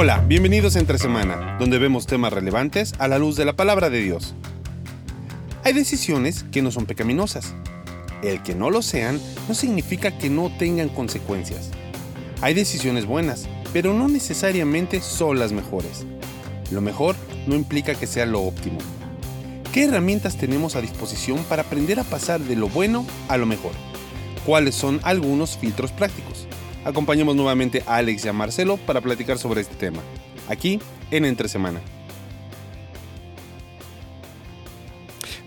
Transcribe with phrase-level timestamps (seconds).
[0.00, 3.90] Hola, bienvenidos a Entre Semana, donde vemos temas relevantes a la luz de la palabra
[3.90, 4.32] de Dios.
[5.64, 7.52] Hay decisiones que no son pecaminosas.
[8.22, 11.72] El que no lo sean no significa que no tengan consecuencias.
[12.42, 16.06] Hay decisiones buenas, pero no necesariamente son las mejores.
[16.70, 17.16] Lo mejor
[17.48, 18.78] no implica que sea lo óptimo.
[19.72, 23.72] ¿Qué herramientas tenemos a disposición para aprender a pasar de lo bueno a lo mejor?
[24.46, 26.47] ¿Cuáles son algunos filtros prácticos?
[26.84, 30.00] Acompañemos nuevamente a Alex y a Marcelo para platicar sobre este tema,
[30.48, 30.80] aquí
[31.10, 31.80] en Entre Semana.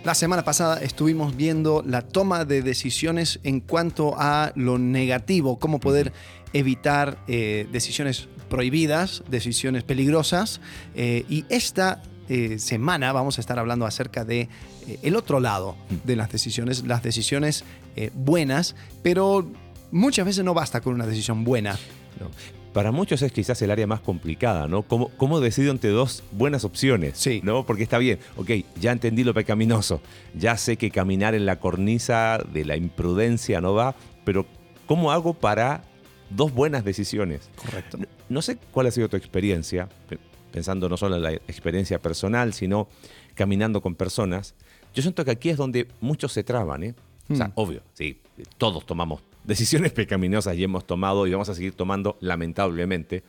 [0.04, 5.80] La semana pasada estuvimos viendo la toma de decisiones en cuanto a lo negativo, cómo
[5.80, 6.12] poder
[6.54, 10.60] evitar eh, decisiones prohibidas, decisiones peligrosas.
[10.96, 14.50] eh, y esta eh, semana vamos a estar hablando acerca de
[15.04, 17.64] el otro lado de las decisiones, las decisiones
[18.16, 19.48] buenas, pero
[19.92, 21.78] muchas veces no basta con una decisión buena.
[22.20, 22.30] ¿no?
[22.74, 24.84] Para muchos es quizás el área más complicada, ¿no?
[24.84, 27.18] ¿Cómo, cómo decido entre dos buenas opciones?
[27.18, 27.42] Sí.
[27.44, 27.66] ¿no?
[27.66, 30.02] Porque está bien, ok, ya entendí lo pecaminoso,
[30.38, 34.46] ya sé que caminar en la cornisa de la imprudencia no va, pero
[34.86, 35.84] ¿cómo hago para
[36.30, 37.50] dos buenas decisiones?
[37.62, 37.98] Correcto.
[37.98, 40.20] No, no sé cuál ha sido tu experiencia, pe-
[40.54, 42.88] pensando no solo en la experiencia personal, sino
[43.36, 44.56] caminando con personas.
[44.94, 46.96] Yo siento que aquí es donde muchos se traban, ¿eh?
[47.30, 47.52] O sea, Mm.
[47.56, 48.20] obvio, sí,
[48.58, 53.24] todos tomamos decisiones pecaminosas y hemos tomado y vamos a seguir tomando, lamentablemente.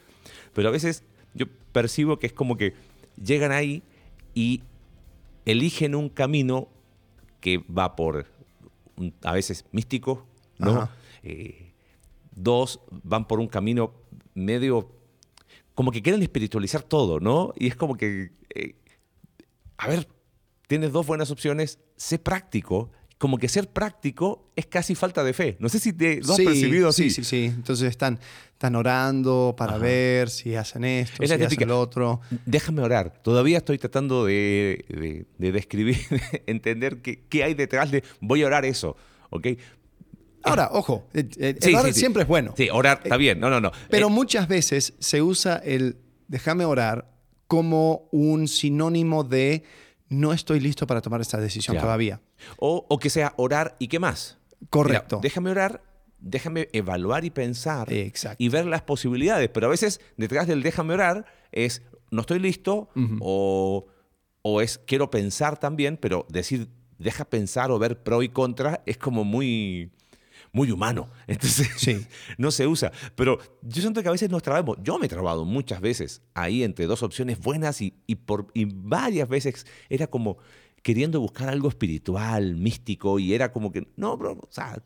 [0.55, 2.75] Pero a veces yo percibo que es como que
[3.23, 3.83] llegan ahí
[4.35, 4.63] y
[5.45, 6.69] eligen un camino
[7.41, 8.27] que va por,
[9.23, 10.27] a veces místico,
[10.59, 10.89] ¿no?
[11.23, 11.73] Eh,
[12.35, 13.93] dos van por un camino
[14.35, 14.91] medio
[15.75, 17.53] como que quieren espiritualizar todo, ¿no?
[17.57, 18.75] Y es como que, eh,
[19.79, 20.07] a ver,
[20.67, 22.91] tienes dos buenas opciones, sé práctico.
[23.23, 25.57] Como que ser práctico es casi falta de fe.
[25.61, 27.09] No sé si te lo has Sí, percibido así.
[27.09, 27.45] Sí, sí, sí.
[27.55, 28.19] Entonces están,
[28.51, 29.81] están orando para Ajá.
[29.81, 32.21] ver si hacen esto, Es la si hacen lo otro.
[32.47, 33.23] Déjame orar.
[33.23, 38.43] Todavía estoy tratando de, de- de describir, de entender qué, qué hay detrás de voy
[38.43, 38.97] a orar eso,
[39.31, 39.47] ¿ok?
[40.43, 42.55] Ahora, ojo, eh, eh, Sí, orar sí, siempre es bueno.
[42.57, 43.39] Sí, orar está bien.
[43.39, 43.71] No, no, no.
[43.89, 47.09] Pero Eh, muchas veces se usa el déjame orar
[47.47, 49.63] como un sinónimo de
[50.09, 52.21] no estoy listo para tomar esta decisión todavía.
[52.59, 54.39] O, o que sea orar y qué más.
[54.71, 55.17] Correcto.
[55.17, 55.83] Mira, déjame orar,
[56.19, 58.43] déjame evaluar y pensar Exacto.
[58.43, 59.49] y ver las posibilidades.
[59.49, 62.89] Pero a veces detrás del déjame orar es no estoy listo
[63.21, 63.87] o,
[64.43, 68.97] o es quiero pensar también, pero decir deja pensar o ver pro y contra es
[68.99, 69.91] como muy,
[70.53, 71.09] muy humano.
[71.27, 72.07] Entonces Sí.
[72.39, 72.93] no se usa.
[73.17, 74.77] Pero yo siento que a veces nos trabamos.
[74.83, 78.67] Yo me he trabado muchas veces ahí entre dos opciones buenas y, y por, y
[78.67, 80.37] varias veces era como
[80.83, 84.83] queriendo buscar algo espiritual, místico, y era como que, no, bro, o sea,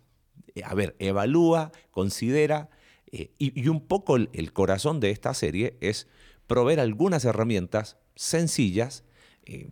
[0.54, 2.68] eh, a ver, evalúa, considera,
[3.12, 6.06] eh, y, un poco el, corazón de esta serie es
[6.46, 9.04] proveer algunas herramientas sencillas,
[9.46, 9.68] eh,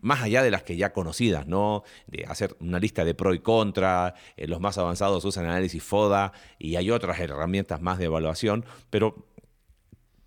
[0.00, 1.82] más allá de las que ya conocidas, ¿no?
[2.06, 6.76] De hacer una lista de pro y contra, los más avanzados usan análisis FODA y
[6.76, 9.26] hay otras herramientas más de evaluación, pero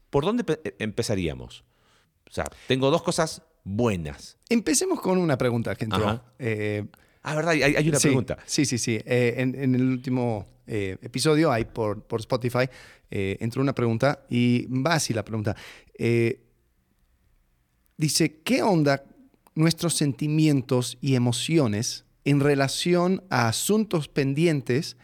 [0.09, 1.64] ¿por dónde pe- empezaríamos?
[2.30, 4.38] O sea, tengo dos cosas buenas.
[4.50, 6.24] Empecemos con una pregunta que entró.
[6.40, 6.86] Eh,
[7.24, 7.52] Ah, ¿verdad?
[7.52, 8.40] Hay, hay una sí, pregunta.
[8.48, 9.00] Sí, sí, sí.
[9.06, 12.68] Eh, en, en el último eh, episodio, ahí por, por Spotify,
[13.12, 15.56] entró una pregunta y va así la pregunta.
[17.98, 19.04] Dice, ¿qué onda
[19.54, 24.98] nuestros sentimientos y emociones en relación a asuntos pendientes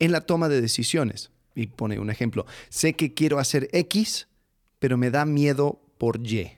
[0.00, 1.30] en la toma de decisiones?
[1.54, 2.46] Y pone un ejemplo.
[2.70, 4.26] Sé que quiero hacer X,
[4.78, 6.50] pero me da miedo por Y.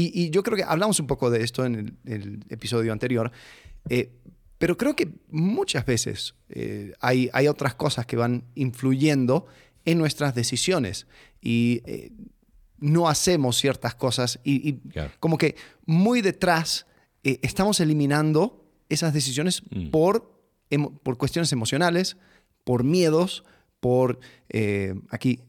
[0.00, 3.32] Y, y yo creo que hablamos un poco de esto en el, el episodio anterior,
[3.88, 4.10] eh,
[4.58, 9.46] pero creo que muchas veces eh, hay, hay otras cosas que van influyendo
[9.84, 11.06] en nuestras decisiones
[11.40, 12.12] y eh,
[12.78, 15.10] no hacemos ciertas cosas y, y Claro.
[15.20, 15.56] como que
[15.86, 16.86] muy detrás
[17.24, 19.90] estamos eliminando esas decisiones Mm.
[19.90, 20.30] por,
[21.02, 22.16] por cuestiones emocionales,
[22.64, 23.42] por miedos,
[23.80, 24.18] por
[25.10, 25.40] aquí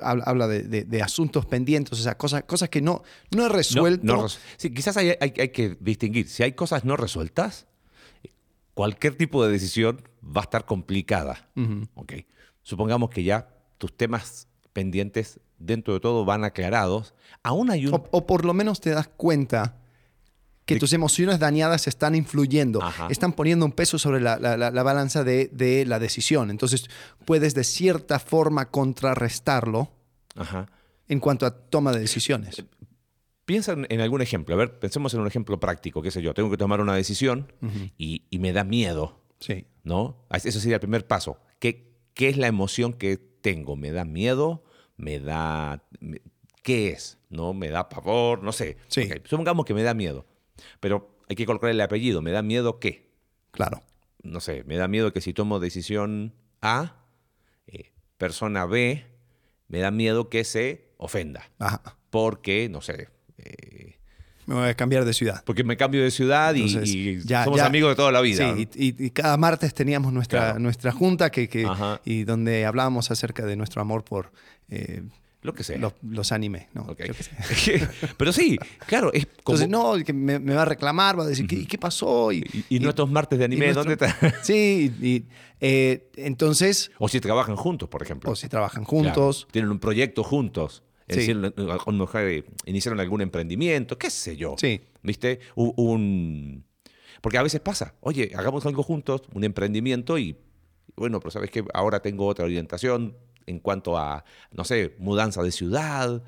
[0.00, 3.02] habla, de, de- de asuntos pendientes, o sea, cosas, cosas que no,
[3.34, 4.04] no he resuelto.
[4.04, 6.28] no sí, quizás hay, hay- hay que distinguir.
[6.28, 7.66] Si hay cosas no resueltas,
[8.74, 11.48] cualquier tipo de decisión va a estar complicada.
[11.56, 11.88] Ujú.
[11.94, 12.12] Ok.
[12.62, 13.48] Supongamos que ya
[13.78, 17.14] tus temas pendientes, dentro de todo, van aclarados.
[17.42, 17.94] Aún hay un.
[17.94, 19.76] o, o por lo menos te das cuenta
[20.66, 23.06] que De- tus emociones dañadas están influyendo, Ajá.
[23.10, 26.50] están poniendo un peso sobre la, la- la- la balanza de, de la decisión.
[26.50, 26.86] Entonces
[27.24, 29.90] puedes de cierta forma contrarrestarlo
[30.34, 30.66] Ajá.
[31.08, 32.62] en cuanto a toma de decisiones.
[33.44, 34.54] Piensa en, algún ejemplo.
[34.56, 36.02] A ver, pensemos en un ejemplo práctico.
[36.02, 36.34] ¿Qué sé yo?
[36.34, 37.52] Tengo que tomar una decisión
[37.96, 39.22] y, y me da miedo.
[39.38, 39.66] Sí.
[39.84, 40.26] ¿no?
[40.32, 41.38] Eso sería el primer paso.
[41.60, 43.76] ¿Qué, qué es la emoción que tengo?
[43.76, 44.64] ¿Me da miedo?
[44.96, 45.84] me da...
[46.62, 47.18] ¿Qué es?
[47.30, 47.54] ¿No?
[47.54, 48.42] ¿Me da pavor?
[48.42, 48.78] No sé.
[48.88, 49.08] Sí.
[49.26, 50.26] Supongamos que me da miedo.
[50.80, 52.22] Pero hay que colocar el apellido.
[52.22, 53.10] ¿Me da miedo qué?
[53.50, 53.82] Claro.
[54.22, 56.96] no sé, me da miedo que si tomo decisión A,
[57.68, 59.06] eh, persona B,
[59.68, 61.48] me da miedo que se ofenda.
[61.60, 61.96] Ajá.
[62.10, 63.08] Porque, no sé,
[63.38, 63.96] eh,
[64.46, 65.42] Me voy a cambiar de ciudad.
[65.44, 68.20] porque me cambio de ciudad y, Entonces, y ya- somos ya- amigos de toda la
[68.20, 68.54] vida.
[68.56, 70.58] Sí, y, cada martes teníamos nuestra, Claro.
[70.58, 71.68] nuestra junta que, que-
[72.04, 74.32] y donde hablábamos acerca de nuestro amor por
[74.68, 75.02] eh,
[75.46, 75.78] Lo que sea.
[75.78, 76.66] los, los animes.
[76.74, 76.86] ¿no?
[78.16, 79.58] Pero sí, claro, es como...
[79.58, 82.32] Entonces, no, que me, me va a reclamar, va a decir, ¿qué, ¿y qué pasó?
[82.32, 82.38] Y,
[82.68, 84.42] y, y nuestros martes de anime, ¿dónde nuestro- está?
[84.44, 85.24] Sí, y,
[85.60, 88.30] eh, entonces, o si trabajan juntos, por ejemplo.
[88.30, 89.48] o si trabajan Claro, juntos.
[89.50, 90.82] tienen un proyecto juntos.
[91.08, 91.32] Es Sí.
[91.32, 94.56] decir, mejor, eh, iniciaron algún emprendimiento, qué sé yo.
[94.58, 94.80] Sí.
[95.02, 95.38] ¿Viste?
[95.54, 96.64] U- Un...
[97.20, 100.36] Porque a veces pasa, oye, hagamos algo juntos, un emprendimiento y,
[100.96, 103.16] bueno, pero sabes que ahora tengo otra orientación
[103.46, 106.22] en cuanto a, no sé, mudanza de ciudad.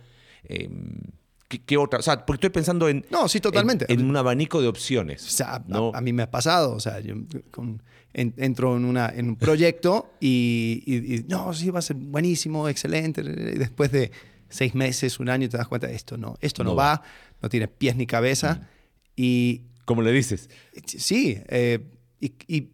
[0.45, 1.01] em,
[1.49, 1.99] ¿qué, qué otra?
[1.99, 3.05] O sea, porque estoy pensando en...
[3.11, 3.87] No, sí, totalmente.
[3.93, 5.27] En, en un abanico de opciones.
[5.27, 5.91] O sea, a- ¿no?
[5.95, 7.15] a, mí me ha pasado, o sea, yo
[7.51, 7.83] con-
[8.13, 11.97] en- entro en, una, en un proyecto y, y- y, no, sí, va a ser
[11.97, 13.23] buenísimo, excelente.
[13.23, 14.11] Y después de
[14.49, 17.03] seis meses, un año, te das cuenta, esto no, esto no, No va,
[17.43, 18.69] no tiene pies ni cabeza.
[19.17, 20.49] Y ¿Cómo le dices?
[20.87, 21.79] sí, eh,
[22.21, 22.69] y, y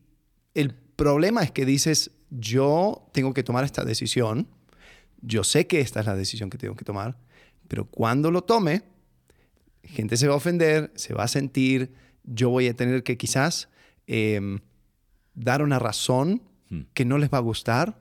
[0.55, 4.49] el problema es que dices, yo tengo que tomar esta decisión,
[5.21, 7.17] yo sé que esta es la decisión que tengo que tomar,
[7.69, 8.83] pero cuando lo tome,
[9.83, 11.93] gente se va a ofender, se va a sentir,
[12.25, 13.69] yo voy a tener que quizás
[14.07, 14.59] eh,
[15.35, 16.85] dar una razón Hmm.
[16.95, 18.01] que no les va a gustar,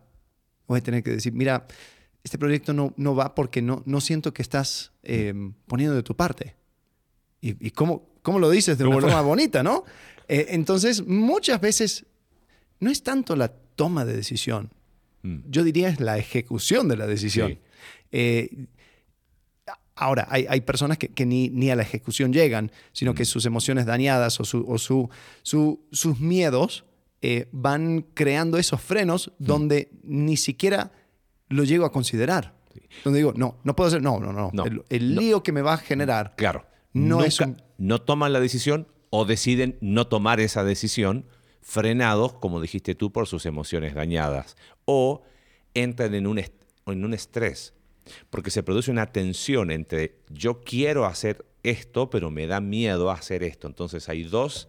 [0.69, 1.67] voy a tener que decir, mira,
[2.23, 5.33] este proyecto no, no va porque no, no siento que estás eh,
[5.67, 6.55] poniendo de tu parte.
[7.41, 9.83] ¿Y, y cómo, cómo lo dices de una ¿Cómo lo- forma bonita, no?
[10.29, 12.05] Eh, entonces, muchas veces
[12.79, 14.71] no es tanto la toma de decisión,
[15.23, 15.39] Mm.
[15.49, 17.51] yo diría es la ejecución de la decisión.
[17.53, 17.59] Sí.
[18.11, 18.65] Eh,
[19.95, 23.15] ahora, hay, hay personas que, que ni, ni a la ejecución llegan, sino Mm.
[23.15, 25.09] que sus emociones dañadas o, su- o su-
[25.43, 26.85] su- sus miedos
[27.25, 29.45] eh, van creando esos frenos Mm.
[29.45, 30.91] donde ni siquiera
[31.47, 32.53] lo llego a considerar.
[33.05, 34.49] Donde digo, no, no puedo hacer, no, no, no.
[34.51, 34.65] No.
[34.65, 36.33] El, el lío que me va a generar.
[36.35, 36.65] Claro.
[36.91, 41.25] No Nunca- es un- no toman la decisión o deciden no tomar esa decisión
[41.63, 44.55] frenados, como dijiste tú, por sus emociones dañadas.
[44.85, 45.23] O
[45.73, 46.53] entran en un, est-
[46.85, 47.73] en un estrés,
[48.29, 53.41] porque se produce una tensión entre yo quiero hacer esto, pero me da miedo hacer
[53.43, 53.67] esto.
[53.67, 54.67] Entonces hay dos,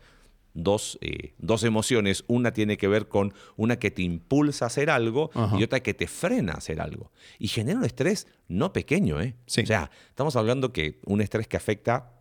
[0.54, 2.22] dos, eh, dos emociones.
[2.28, 5.58] Una tiene que ver con una que te impulsa a hacer algo Ajá.
[5.58, 7.10] y otra que te frena a hacer algo.
[7.40, 9.34] Y genera un estrés no pequeño, ¿eh?
[9.46, 9.62] Sí.
[9.62, 12.12] O sea, estamos hablando que un estrés que afecta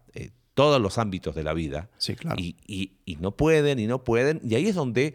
[0.53, 1.89] todos los ámbitos de la vida.
[1.97, 2.37] Sí, claro.
[2.39, 4.39] Y, y- y no pueden, y no pueden.
[4.43, 5.13] Y ahí es donde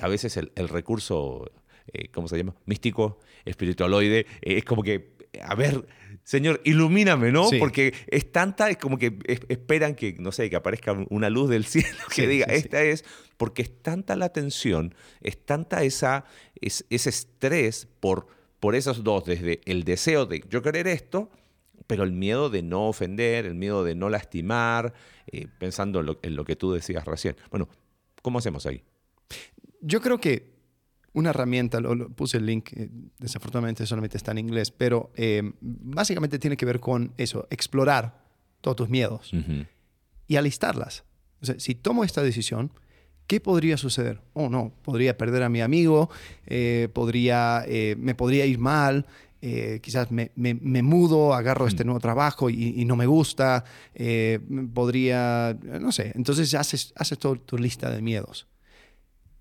[0.00, 1.50] a veces el, el recurso,
[1.92, 2.54] eh, ¿cómo se llama?
[2.66, 5.86] Místico, espiritualoide, eh, es como que, a ver,
[6.22, 7.48] Señor, ilumíname, ¿no?
[7.48, 7.58] Sí.
[7.58, 11.48] Porque es tanta, es como que es- esperan que, no sé, que aparezca una luz
[11.50, 13.04] del cielo que Sí, diga, sí, esta es,
[13.36, 16.24] porque es tanta la tensión, es tanta esa,
[16.60, 18.26] es- ese estrés por,
[18.60, 21.30] por esos dos, desde el deseo de yo querer esto,
[21.86, 24.92] pero el miedo de no ofender, el miedo de no lastimar,
[25.26, 27.36] eh, pensando en lo, en lo que tú decías recién.
[27.50, 27.68] Bueno,
[28.22, 28.82] ¿cómo hacemos ahí?
[29.80, 30.54] Yo creo que
[31.12, 35.42] una herramienta, lo, lo- puse el link, eh, desafortunadamente solamente está en inglés, pero eh,
[35.60, 38.24] básicamente tiene que ver con eso, explorar
[38.60, 39.32] todos tus miedos
[40.26, 41.04] y alistarlas.
[41.42, 42.72] O sea, si tomo esta decisión,
[43.26, 44.22] ¿qué podría suceder?
[44.32, 46.08] Oh, no, podría perder a mi amigo,
[46.46, 47.64] eh, podría,
[47.98, 49.06] me podría ir mal,
[49.46, 53.64] eh, quizás me, me- me mudo, agarro este nuevo trabajo y, y no me gusta,
[53.94, 54.38] eh,
[54.72, 58.46] podría, no sé, entonces haces, haces toda tu lista de miedos.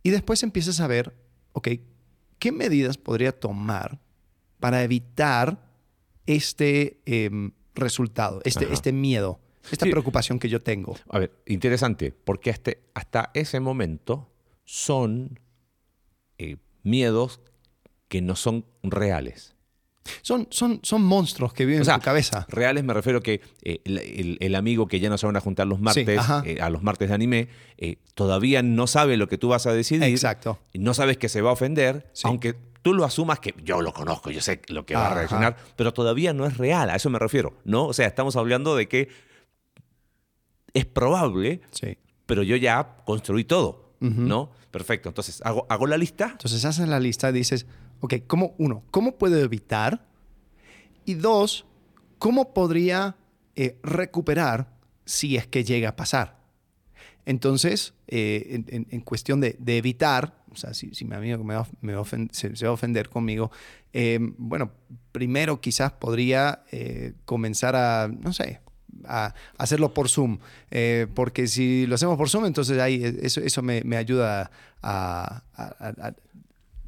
[0.04, 1.16] Y después empiezas a ver,
[1.54, 1.70] ok,
[2.38, 4.02] ¿qué medidas podría tomar
[4.60, 5.72] para evitar
[6.26, 8.74] este em, resultado, este, Ajá.
[8.74, 9.40] este miedo,
[9.72, 9.92] esta Sí.
[9.92, 10.98] preocupación que yo tengo?
[11.10, 14.30] A ver, interesante, porque hasta, hasta ese momento
[14.66, 15.40] son
[16.38, 17.40] eh, miedos
[18.10, 19.56] que no son reales.
[20.22, 22.46] Son, son, son monstruos que viven O sea, en tu cabeza.
[22.50, 25.40] Reales me refiero que eh, el, el- el amigo que ya no se van a
[25.42, 29.38] juntar los martes, eh, a los martes de anime, eh, todavía no sabe lo que
[29.38, 30.04] tú vas a decidir.
[30.04, 30.60] Exacto.
[30.74, 32.24] y No sabes que se va a ofender, Sí.
[32.28, 35.56] aunque tú lo asumas que yo lo conozco, yo sé lo que va a reaccionar,
[35.78, 37.86] pero todavía no es real, a eso me refiero, ¿no?
[37.86, 39.08] O sea, estamos hablando de que
[40.74, 41.98] es probable, Sí.
[42.26, 43.82] pero yo ya construí todo.
[44.06, 44.52] ¿no?
[44.70, 46.28] Perfecto, entonces hago, hago la lista.
[46.34, 47.66] Entonces haces la lista y dices,
[48.04, 50.06] ok, ¿cómo, uno, ¿cómo puedo evitar?
[51.06, 51.66] Y dos,
[52.20, 53.16] ¿cómo podría
[53.56, 54.68] eh, recuperar
[55.06, 56.44] si es que llega a pasar?
[57.26, 61.94] Entonces, eh, en, cuestión de, de evitar, o sea, si, si mi amigo me me
[62.32, 63.52] se, va a ofender conmigo,
[63.94, 64.74] eh, bueno,
[65.14, 68.60] primero quizás podría eh, comenzar a, no sé,
[69.06, 70.40] a hacerlo por Zoom,
[71.14, 75.44] porque si lo hacemos por Zoom, entonces ahí eh, eso, eso me, me ayuda a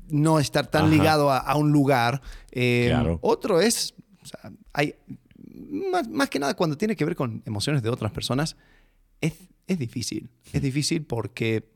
[0.10, 0.92] no estar tan Ajá.
[0.92, 2.22] ligado a, a un lugar.
[2.52, 3.20] Eh, Claro.
[3.22, 4.96] Otro es, o sea, hay,
[5.70, 8.56] más, más que nada cuando tiene que ver con emociones de otras personas,
[9.22, 9.34] es,
[9.68, 10.30] es difícil.
[10.54, 11.70] Es difícil porque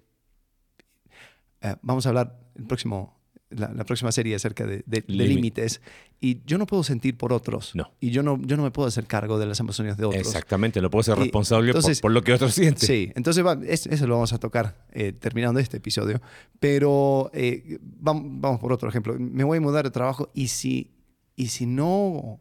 [1.61, 3.18] eh, vamos a hablar el próximo,
[3.49, 5.33] la, la próxima serie acerca de, de- de Límite.
[5.35, 5.81] límites.
[6.21, 7.73] Y yo no puedo sentir por otros.
[7.75, 7.91] No.
[7.99, 10.21] Y yo no, yo no me puedo hacer cargo de las emociones de otros.
[10.21, 12.87] Exactamente, no puedo ser responsable entonces- por, lo que otros sienten.
[12.87, 16.21] Sí, entonces va- es- eso lo vamos a tocar eh, terminando este episodio.
[16.59, 19.15] Pero eh, vam- vamos, por otro ejemplo.
[19.17, 20.91] Me voy a mudar de trabajo y si,
[21.35, 22.39] y si, no,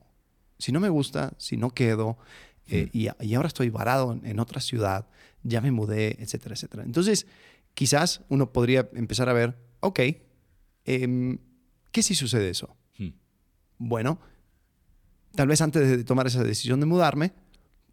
[0.58, 2.18] si no me gusta, si no quedo,
[2.66, 5.06] eh, y, a- y ahora estoy varado en, en otra ciudad,
[5.42, 6.82] ya me mudé, etcétera, etcétera.
[6.82, 7.26] Entonces,
[7.74, 10.00] quizás uno podría empezar a ver, ok,
[10.88, 11.38] em,
[11.92, 12.76] ¿qué si sucede eso?
[12.98, 13.10] Hmm.
[13.78, 14.18] Bueno,
[15.34, 17.32] tal vez antes de tomar esa decisión de mudarme,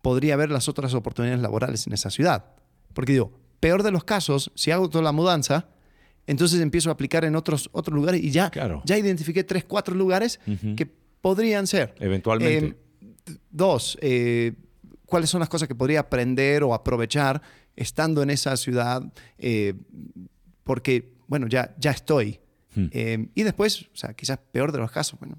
[0.02, 2.46] podría ver las otras oportunidades laborales en esa ciudad.
[2.94, 5.68] Porque digo, peor de los casos, si hago toda la mudanza,
[6.28, 8.82] entonces empiezo a aplicar en otros, otros lugares y ya, Claro.
[8.86, 10.75] ya identifiqué tres, cuatro lugares Ujú.
[10.75, 11.94] que podrían ser.
[12.00, 12.68] Eventualmente.
[12.68, 14.54] Eh, dos, eh,
[15.06, 17.42] ¿cuáles son las cosas que podría aprender o aprovechar
[17.75, 19.04] estando en esa ciudad?
[19.38, 19.74] Eh,
[20.64, 22.40] porque, bueno, ya, ya estoy.
[22.75, 22.88] Hmm.
[22.91, 25.38] Eh, y después, o sea, quizás peor de los casos, bueno,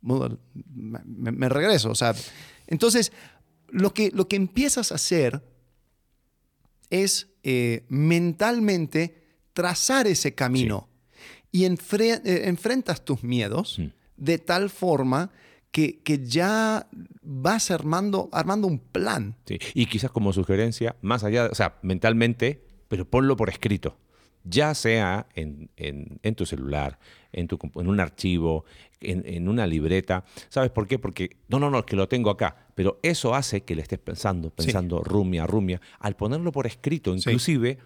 [0.00, 1.90] mudo, me, regreso.
[1.90, 2.14] O sea,
[2.66, 3.12] entonces,
[3.68, 5.42] lo que, lo que empiezas a hacer
[6.90, 10.88] es eh, mentalmente trazar ese camino
[11.50, 13.86] y enfre- eh, enfrentas tus miedos Mm.
[14.16, 15.30] de tal forma
[15.70, 16.88] que, que ya
[17.22, 19.36] vas armando, armando un plan.
[19.46, 19.58] Sí.
[19.74, 23.98] Y quizás como sugerencia, más allá, o sea, mentalmente, pero ponlo por escrito.
[24.48, 26.98] Ya sea en, en- en tu celular,
[27.32, 28.64] en, tu, en un archivo,
[29.00, 30.24] en, en una libreta.
[30.48, 30.98] ¿Sabes por qué?
[30.98, 32.68] Porque, no, no, no, es que lo tengo acá.
[32.76, 34.54] Pero eso hace que le estés pensando, Sí.
[34.66, 35.80] pensando rumia, rumia.
[35.98, 37.18] Al ponerlo por escrito, Sí.
[37.28, 37.78] inclusive,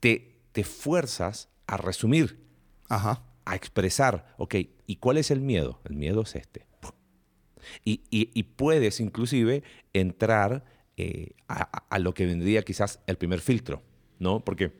[0.00, 2.38] te, te fuerzas a resumir,
[2.88, 3.22] Ajá.
[3.46, 4.56] a expresar, ok,
[4.86, 5.80] ¿y cuál es el miedo?
[5.84, 6.66] El miedo es este.
[7.84, 9.62] Y, y- y puedes inclusive
[9.94, 10.64] entrar
[10.96, 13.82] eh, a- a lo que vendría quizás el primer filtro,
[14.20, 14.44] ¿no?
[14.44, 14.72] Porque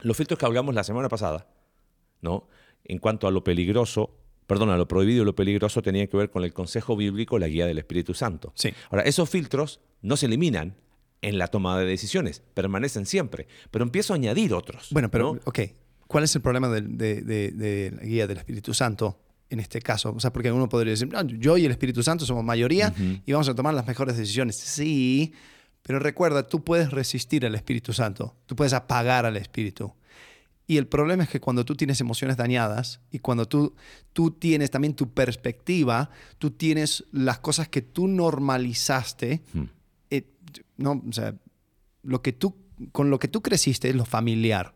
[0.00, 1.46] los filtros que hablamos la semana pasada,
[2.20, 2.48] ¿no?
[2.84, 4.14] En cuanto a lo peligroso,
[4.46, 7.48] perdón, a lo prohibido y lo peligroso tenía que ver con el consejo bíblico, la
[7.48, 8.52] guía del Espíritu Santo.
[8.54, 8.72] Sí.
[8.90, 10.76] Ahora, esos filtros no se eliminan
[11.20, 14.88] en la toma de decisiones, permanecen siempre, pero empiezo a añadir otros.
[14.92, 15.40] Bueno, pero, ¿no?
[15.44, 15.58] ok,
[16.06, 19.18] ¿cuál es el problema de, de- de la guía del Espíritu Santo
[19.50, 20.14] en este caso?
[20.16, 22.94] O sea, porque uno podría decir, "No, yo y el Espíritu Santo somos mayoría
[23.26, 24.56] y vamos a tomar las mejores decisiones.
[24.56, 25.32] Sí,
[25.88, 29.94] pero recuerda, tú puedes resistir al Espíritu Santo, tú puedes apagar al Espíritu.
[30.66, 33.74] Y el problema es que cuando tú tienes emociones dañadas y cuando tú,
[34.12, 39.64] tú tienes también tu perspectiva, tú tienes las cosas que tú normalizaste, Hmm.
[40.10, 40.26] eh,
[40.76, 41.34] no, o sea,
[42.02, 42.54] lo que tú,
[42.92, 44.74] con lo que tú creciste es lo familiar.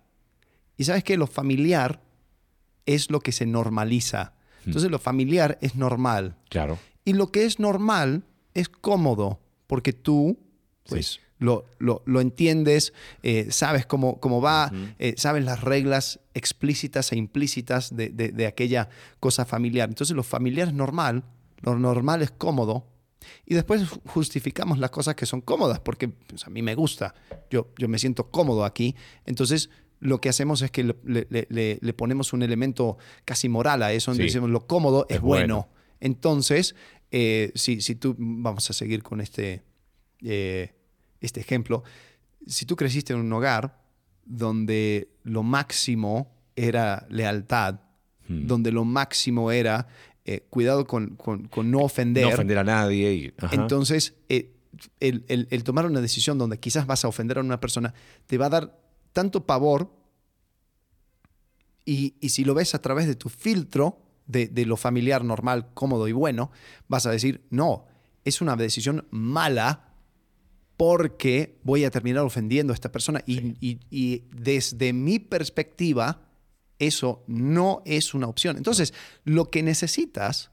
[0.79, 2.01] Y sabes que lo familiar
[2.87, 4.33] es lo que se normaliza.
[4.65, 6.37] Entonces lo familiar es normal.
[6.49, 6.79] Claro.
[7.05, 10.39] Y lo que es normal es cómodo, porque tú,
[10.89, 17.11] pues, lo, lo- lo entiendes, eh, sabes cómo, cómo va, eh, sabes las reglas explícitas
[17.13, 18.89] e implícitas de, de- de aquella
[19.21, 19.89] cosa familiar.
[19.89, 21.25] Entonces lo familiar es normal,
[21.61, 22.87] lo normal es cómodo,
[23.47, 27.15] y después ju- justificamos las cosas que son cómodas, porque pues, a mí me gusta,
[27.51, 28.95] yo, yo me siento cómodo aquí,
[29.27, 29.71] entonces
[30.01, 33.93] lo que hacemos es que le, le- le- le ponemos un elemento casi moral a
[33.93, 34.29] eso, donde Sí.
[34.29, 35.55] decimos lo cómodo es, Es bueno.
[35.67, 35.69] bueno.
[36.01, 36.75] Entonces,
[37.13, 39.63] eh, si, si tú, vamos a seguir con este,
[40.25, 40.75] eh,
[41.21, 41.83] este ejemplo,
[42.47, 43.81] si tú creciste en un hogar
[44.25, 47.81] donde lo máximo era lealtad,
[48.29, 48.47] Hmm.
[48.47, 49.89] donde lo máximo era
[50.25, 53.13] eh, cuidado con, con- con no ofender, No ofender a nadie.
[53.15, 54.55] Y, entonces eh,
[55.01, 57.93] el, el- el tomar una decisión donde quizás vas a ofender a una persona
[58.29, 58.79] te va a dar
[59.13, 59.93] tanto pavor
[61.85, 65.71] y, y si lo ves a través de tu filtro de, de lo familiar, normal,
[65.75, 66.51] cómodo y bueno,
[66.89, 67.87] vas a decir, no,
[68.25, 69.92] es una decisión mala
[70.83, 73.23] porque voy a terminar ofendiendo a esta persona.
[73.25, 76.29] Y, y- y desde mi perspectiva,
[76.81, 78.57] eso no es una opción.
[78.57, 80.51] Entonces, lo que necesitas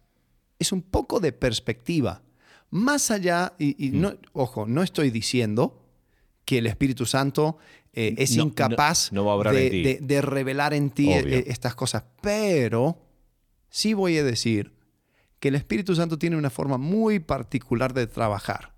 [0.60, 2.22] es un poco de perspectiva.
[2.70, 5.84] Más allá, y, y no, ojo, no estoy diciendo
[6.46, 7.58] que el Espíritu Santo
[7.94, 11.40] eh, es No, incapaz no va a obrar de, revelar en ti Obvio.
[11.40, 13.02] eh, estas cosas, pero
[13.72, 14.74] sí voy a decir
[15.40, 18.78] que el Espíritu Santo tiene una forma muy particular de trabajar.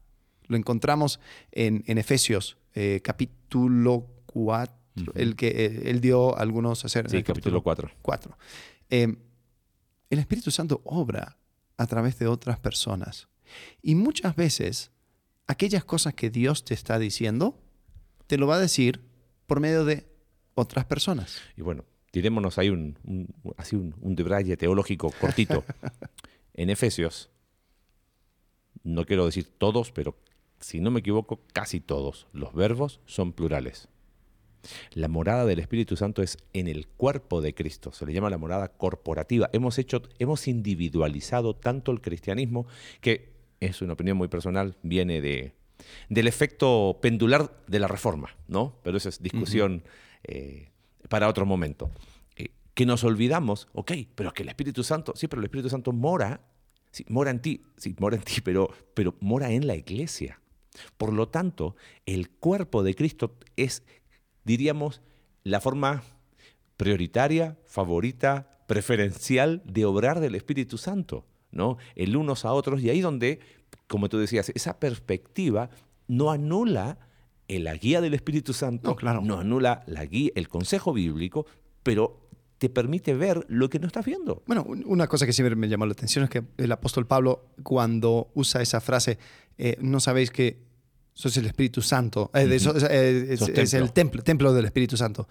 [0.51, 1.21] Lo encontramos
[1.53, 4.75] en, en Efesios eh, capítulo 4,
[5.15, 7.89] el que eh, él dio algunos hacer Sí, el capítulo 4.
[8.01, 8.37] 4.
[8.89, 9.15] Eh,
[10.09, 11.37] el Espíritu Santo obra
[11.77, 13.29] a través de otras personas.
[13.81, 14.91] Y muchas veces
[15.47, 17.57] aquellas cosas que Dios te está diciendo,
[18.27, 18.99] te lo va a decir
[19.47, 20.05] por medio de
[20.53, 21.37] otras personas.
[21.55, 25.63] Y bueno, tirémonos ahí un, un- así un, un debraye teológico cortito.
[26.53, 27.29] en Efesios,
[28.83, 30.17] no quiero decir todos, pero
[30.61, 33.89] si no me equivoco, casi todos los verbos son plurales.
[34.93, 38.37] La morada del Espíritu Santo es en el cuerpo de Cristo, se le llama la
[38.37, 39.49] morada corporativa.
[39.53, 42.67] Hemos hecho, hemos individualizado tanto el cristianismo
[43.01, 45.53] que es una opinión muy personal, viene de
[46.09, 48.75] del efecto pendular de la reforma, ¿no?
[48.83, 49.83] Pero esa es discusión
[50.23, 50.69] eh,
[51.09, 51.89] para otro momento.
[52.35, 55.69] Eh, que nos olvidamos, ok, pero es que el Espíritu Santo, sí, pero el Espíritu
[55.69, 56.41] Santo mora,
[56.91, 60.39] sí, mora en ti, sí, mora en ti, pero, pero mora en la iglesia.
[60.97, 61.75] Por lo tanto,
[62.05, 63.83] el cuerpo de Cristo es,
[64.43, 65.01] diríamos,
[65.43, 66.03] la forma
[66.77, 71.77] prioritaria, favorita, preferencial de obrar del Espíritu Santo, ¿no?
[71.95, 73.39] El unos a otros, y ahí donde,
[73.87, 75.69] como tú decías, esa perspectiva
[76.07, 76.97] no anula
[77.47, 79.21] la guía del Espíritu Santo, No, claro.
[79.21, 81.45] no anula la guía, el consejo bíblico,
[81.83, 82.20] pero
[82.61, 84.43] te permite ver lo que no estás viendo.
[84.45, 87.47] Bueno, un- una cosa que siempre me llamó la atención es que el apóstol Pablo,
[87.63, 89.17] cuando usa esa frase,
[89.57, 90.59] eh, no sabéis que
[91.11, 95.27] sos el Espíritu Santo, eh, eh, es, el templo, templo del Espíritu Santo.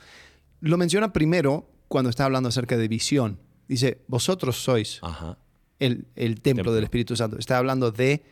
[0.58, 3.38] Lo menciona primero cuando está hablando acerca de visión.
[3.68, 5.38] Dice, vosotros sois Ajá.
[5.78, 6.72] el, el templo, Templo.
[6.74, 7.38] del Espíritu Santo.
[7.38, 8.24] Está hablando de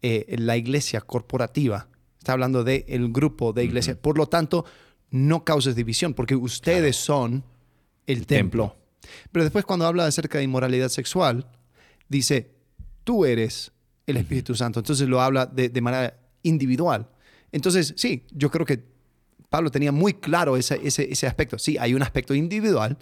[0.00, 1.88] eh, la iglesia corporativa.
[2.20, 4.00] Está hablando del el grupo de iglesia.
[4.00, 4.64] Por lo tanto,
[5.10, 7.42] no causes división, porque ustedes son
[8.06, 8.76] el, templo.
[9.32, 11.46] Pero después cuando habla acerca de inmoralidad sexual,
[12.08, 12.50] dice,
[13.04, 13.72] tú eres
[14.06, 14.80] el Espíritu Santo.
[14.80, 17.08] Entonces lo habla de, de manera individual.
[17.52, 18.82] Entonces, sí, yo creo que
[19.48, 21.58] Pablo tenía muy claro ese, ese, ese aspecto.
[21.58, 22.98] Sí, hay un aspecto individual,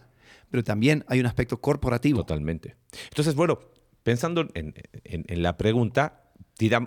[0.51, 2.21] pero también hay un aspecto corporativo.
[2.21, 2.77] Totalmente.
[3.09, 3.59] Entonces, bueno,
[4.03, 6.19] pensando en, en- en la pregunta,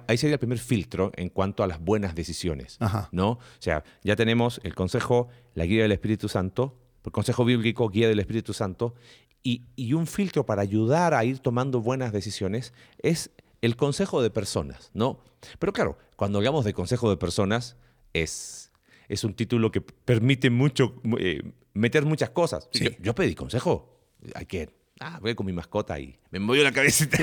[0.07, 2.77] ahí sería el primer filtro en cuanto a las buenas decisiones.
[2.79, 3.09] Ajá.
[3.11, 3.31] ¿no?
[3.31, 8.07] O sea, ya tenemos el consejo, la guía del Espíritu Santo, el consejo bíblico, guía
[8.07, 8.95] del Espíritu Santo,
[9.43, 14.29] y, y un filtro para ayudar a ir tomando buenas decisiones es el consejo de
[14.31, 15.19] personas, ¿no?
[15.59, 17.77] Pero claro, cuando hablamos de consejo de personas,
[18.13, 18.71] es,
[19.07, 21.41] es un título que permite mucho, eh,
[21.73, 22.67] meter muchas cosas.
[22.71, 22.85] Sí.
[22.85, 23.99] Yo, yo pedí consejo.
[24.33, 24.69] Hay que.
[24.99, 27.17] Ah, voy con mi mascota y me movió la cabecita.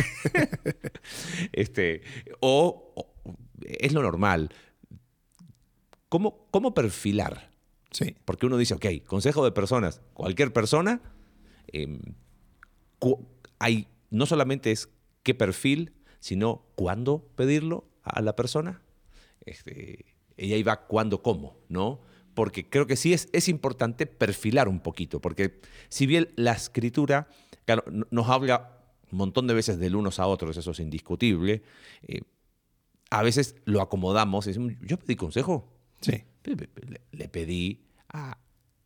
[1.52, 2.02] este,
[2.40, 3.14] o, o-
[3.64, 4.50] es lo normal.
[6.08, 7.50] ¿Cómo, ¿Cómo perfilar?
[7.92, 8.16] Sí.
[8.24, 11.00] Porque uno dice, ok, consejo de personas, cualquier persona,
[11.68, 12.00] em,
[13.58, 14.88] hay, no solamente es
[15.22, 18.82] qué perfil, sino cuándo pedirlo a la persona.
[19.44, 20.04] Este,
[20.36, 22.00] y ahí va cuándo, cómo, ¿no?
[22.34, 27.28] Porque creo que sí es, es importante perfilar un poquito, porque si bien la escritura
[27.64, 28.78] claro, nos habla
[29.10, 31.62] un montón de veces del unos a otros, eso es indiscutible,
[32.02, 32.22] eh,
[33.10, 35.70] a veces lo acomodamos y decimos, yo pedí consejo,
[36.02, 36.22] Sí.
[36.44, 37.80] le, le pedí
[38.12, 38.36] a,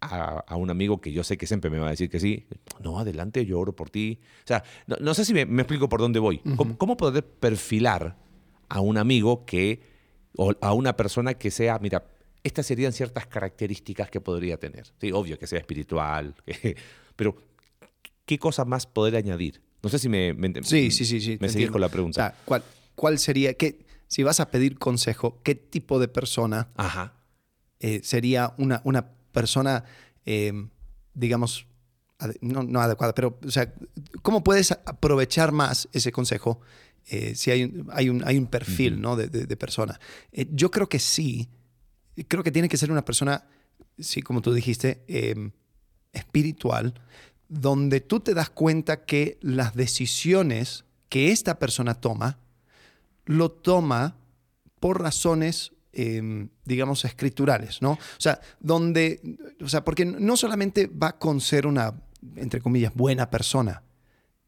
[0.00, 2.46] a- a un amigo que yo sé que siempre me va a decir que sí.
[2.82, 4.20] No, adelante, yo oro por ti.
[4.44, 6.38] O sea, no, no sé si me, me explico por dónde voy.
[6.56, 8.16] ¿Cómo, cómo poder perfilar
[8.68, 9.80] a un amigo que,
[10.36, 12.04] o a una persona que sea, mira,
[12.44, 14.86] estas serían ciertas características que podría tener?
[15.00, 16.34] Sí, obvio que sea espiritual,
[17.16, 17.36] pero
[18.24, 19.60] ¿qué cosa más poder añadir?
[19.82, 21.20] No sé si me, me, Sí, sí, sí.
[21.20, 22.30] sí me seguís con la O pregunta.
[22.30, 22.62] sea, ¿cuál,
[22.94, 27.14] cuál sería, qué, si vas a pedir consejo, qué tipo de persona Ajá.
[27.80, 29.84] eh, sería una, una persona,
[30.24, 30.52] eh,
[31.14, 31.66] digamos,
[32.40, 33.72] no, no adecuada, pero, o sea,
[34.22, 36.60] ¿cómo puedes aprovechar más ese consejo
[37.08, 39.16] eh, si hay un, hay un, hay un perfil ¿no?
[39.16, 40.00] de, de- de persona?
[40.32, 41.48] Eh, yo creo que sí,
[42.28, 43.44] creo que tiene que ser una persona,
[43.98, 45.50] sí, como tú dijiste, eh,
[46.12, 46.94] espiritual,
[47.48, 52.38] donde tú te das cuenta que las decisiones que esta persona toma,
[53.26, 54.16] lo toma
[54.80, 57.92] por razones, eh, digamos, escriturales, ¿no?
[57.92, 59.20] O sea, donde,
[59.62, 61.94] o sea, porque no solamente va con ser una,
[62.36, 63.82] entre comillas, buena persona,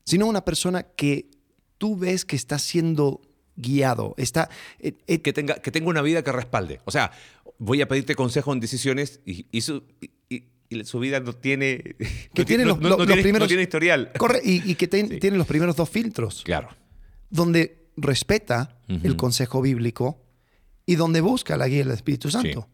[0.04, 1.30] sino una persona que
[1.78, 3.20] tú ves que está siendo
[3.56, 4.48] guiado, está...
[4.78, 6.80] eh, eh, que tenga, que tenga una vida que respalde.
[6.84, 7.10] O sea,
[7.58, 9.82] voy a pedirte consejo en decisiones y, y su,
[10.28, 10.44] y-
[10.84, 11.78] su vida no tiene.
[12.34, 14.12] Que no tiene los- no- los- no los tiene- primeros- no tiene historial.
[14.18, 15.18] corre, y, y que ten- Sí.
[15.18, 16.68] tiene los primeros dos filtros, Claro.
[17.30, 20.20] donde respeta el consejo bíblico
[20.86, 22.68] y donde busca la guía del Espíritu Santo.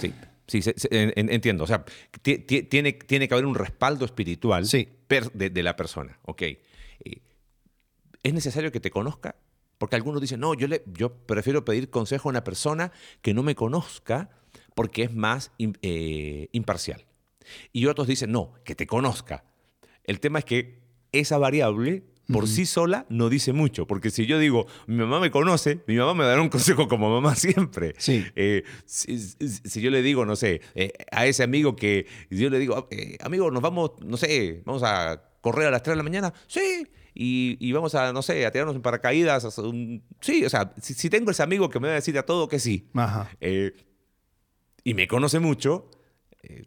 [0.00, 0.12] Sí.
[0.48, 1.64] Sí, se- se- en- en- entiendo.
[1.64, 1.84] O sea,
[2.22, 4.88] ti- ti- tiene, tiene que haber un respaldo espiritual Sí.
[5.34, 6.18] de, de la persona.
[6.22, 6.42] Ok.
[6.42, 6.58] Eh,
[8.22, 9.36] ¿Es necesario que te conozca?
[9.78, 13.42] Porque algunos dicen, no, yo, le, yo prefiero pedir consejo a una persona que no
[13.42, 14.30] me conozca
[14.74, 17.04] porque es más eh, imparcial.
[17.72, 19.44] Y otros dicen, no, que te conozca.
[20.04, 24.38] El tema es que esa variable por sí sola no dice mucho, porque si yo
[24.38, 27.94] digo, mi mamá me conoce, mi mamá me dará un consejo como mamá siempre.
[27.98, 28.24] Sí.
[28.36, 32.58] Eh, si, si- yo le digo, no sé, eh, a ese amigo que yo le
[32.58, 36.02] digo, eh, amigo, nos vamos, no sé, vamos a correr a las 3 de la
[36.04, 40.02] mañana, sí, y, y vamos a, no sé, a tirarnos en paracaídas, a hacer un-
[40.20, 42.48] sí, o sea, si, si tengo ese amigo que me va a decir a todo
[42.48, 43.28] que sí, Ajá.
[44.84, 45.90] y me conoce mucho,
[46.42, 46.64] eh,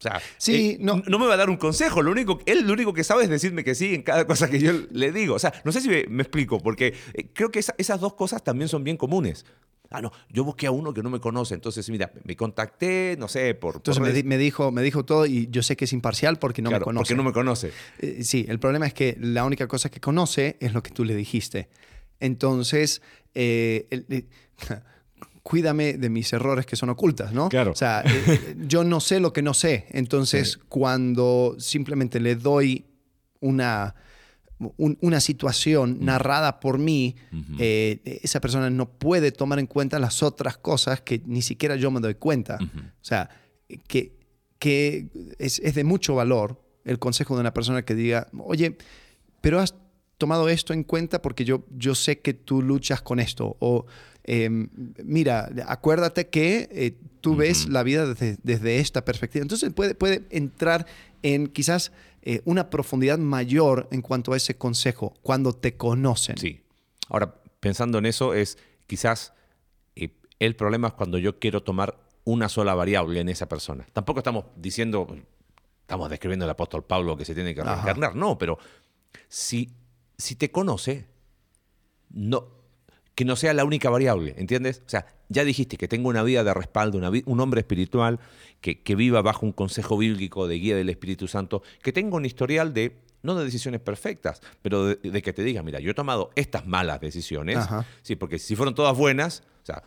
[0.00, 2.00] o sea, Sí, eh, no- no me va a dar un consejo.
[2.02, 4.58] Lo único, él lo único que sabe es decirme que sí en cada cosa que
[4.58, 5.34] yo le digo.
[5.34, 8.14] O sea, no sé si me, me explico, porque eh, creo que esa- esas dos
[8.14, 9.44] cosas también son bien comunes.
[9.92, 13.26] Ah, no, yo busqué a uno que no me conoce, entonces mira, me contacté, no
[13.26, 13.72] sé, por...
[13.72, 16.68] por Entonces me, dijo, me dijo todo y yo sé que es imparcial porque no
[16.70, 17.02] Claro, me conoce.
[17.02, 17.72] Porque no me conoce.
[17.98, 21.04] Eh, Sí, el problema es que la única cosa que conoce es lo que tú
[21.04, 21.68] le dijiste.
[22.20, 23.02] Entonces,
[23.34, 24.28] eh, el-
[25.42, 27.48] cuídame de mis errores que son ocultas, ¿no?
[27.48, 27.72] Claro.
[27.72, 29.86] O sea, eh, yo no sé lo que no sé.
[29.90, 32.84] Entonces, cuando simplemente le doy
[33.40, 33.94] una,
[34.76, 37.16] un- una situación narrada por mí,
[37.58, 41.90] eh, esa persona no puede tomar en cuenta las otras cosas que ni siquiera yo
[41.90, 42.58] me doy cuenta.
[42.60, 43.30] O sea,
[43.88, 44.12] que,
[44.58, 48.76] que es, es de mucho valor el consejo de una persona que diga, oye,
[49.40, 49.74] pero has
[50.18, 53.56] tomado esto en cuenta porque yo, yo sé que tú luchas con esto.
[53.60, 53.86] O
[54.24, 54.48] eh,
[55.04, 59.42] mira, acuérdate que eh, tú ves la vida desde, desde esta perspectiva.
[59.42, 60.86] Entonces puede, puede entrar
[61.22, 66.36] en quizás eh, una profundidad mayor en cuanto a ese consejo cuando te conocen.
[66.36, 66.60] Sí.
[67.08, 69.32] Ahora, pensando en eso, es quizás
[69.96, 73.86] eh, el problema es cuando yo quiero tomar una sola variable en esa persona.
[73.94, 75.16] Tampoco estamos diciendo,
[75.80, 78.58] estamos describiendo al apóstol Pablo que se tiene que reencarnar, no, pero
[79.28, 79.72] si,
[80.18, 81.06] si te conoce,
[82.10, 82.59] no,
[83.14, 84.82] que no sea la única variable, ¿entiendes?
[84.86, 88.18] O sea, ya dijiste que tengo una vida de respaldo, una vi- un hombre espiritual
[88.60, 92.24] que, que viva bajo un consejo bíblico de guía del Espíritu Santo, que tenga un
[92.24, 95.94] historial de, no de decisiones perfectas, pero de, de que te diga, mira, yo he
[95.94, 97.84] tomado estas malas decisiones, Ajá.
[98.02, 99.82] sí, porque si fueron todas buenas, o sea,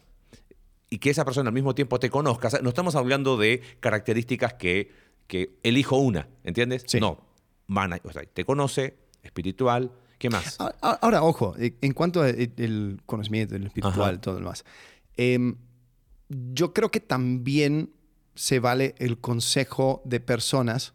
[0.90, 3.62] y que esa persona al mismo tiempo te conozca, o sea, no estamos hablando de
[3.80, 4.92] características que,
[5.26, 6.84] que elijo una, ¿entiendes?
[6.86, 7.00] Sí.
[7.00, 7.20] No,
[7.68, 9.92] o sea, te conoce, espiritual,
[10.24, 10.56] ¿qué más?
[10.62, 14.22] A- a- Ahora, ojo, eh, en cuanto al conocimiento, el espiritual, Ajá.
[14.22, 14.64] todo lo demás,
[15.18, 15.56] em,
[16.30, 17.92] yo creo que también
[18.36, 20.94] se vale el consejo de personas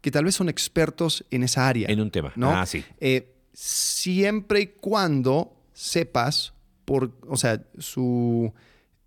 [0.00, 1.88] que tal vez son expertos en esa área.
[1.88, 2.32] En un tema.
[2.36, 2.50] ¿no?
[2.50, 2.82] Ah, sí.
[3.00, 6.54] Eh, siempre y cuando sepas
[6.86, 8.52] por, o sea, su,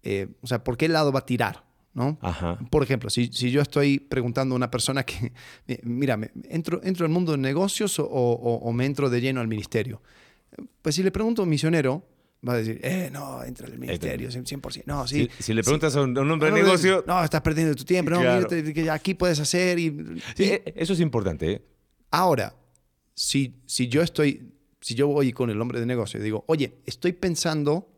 [0.04, 1.63] eh, o sea, por qué lado va a tirar,
[1.97, 2.17] ¿no?
[2.21, 2.60] Ajá.
[2.69, 5.33] Por ejemplo, si, si yo estoy preguntando a una persona que,
[5.67, 9.41] eh, mira, entro, entro al mundo de negocios o, o- o me entro de lleno
[9.41, 10.01] al ministerio.
[10.83, 12.07] Pues si le pregunto a un misionero,
[12.47, 14.83] va a decir, eh, no, entra al ministerio, 100%.
[14.86, 15.27] No, sí.
[15.38, 15.65] si, si le sí.
[15.65, 18.12] preguntas a un, a un hombre No, de negocio, No, estás perdiendo tu tiempo.
[18.12, 18.47] No, Claro.
[18.47, 19.79] mírate, que aquí puedes hacer.
[19.79, 19.89] Y,
[20.36, 21.51] Sí, y- eh, eso es importante.
[21.51, 21.62] ¿eh?
[22.12, 22.55] Ahora,
[23.15, 26.77] si, si yo estoy, si yo voy con el hombre de negocio y digo, oye,
[26.86, 27.89] estoy pensando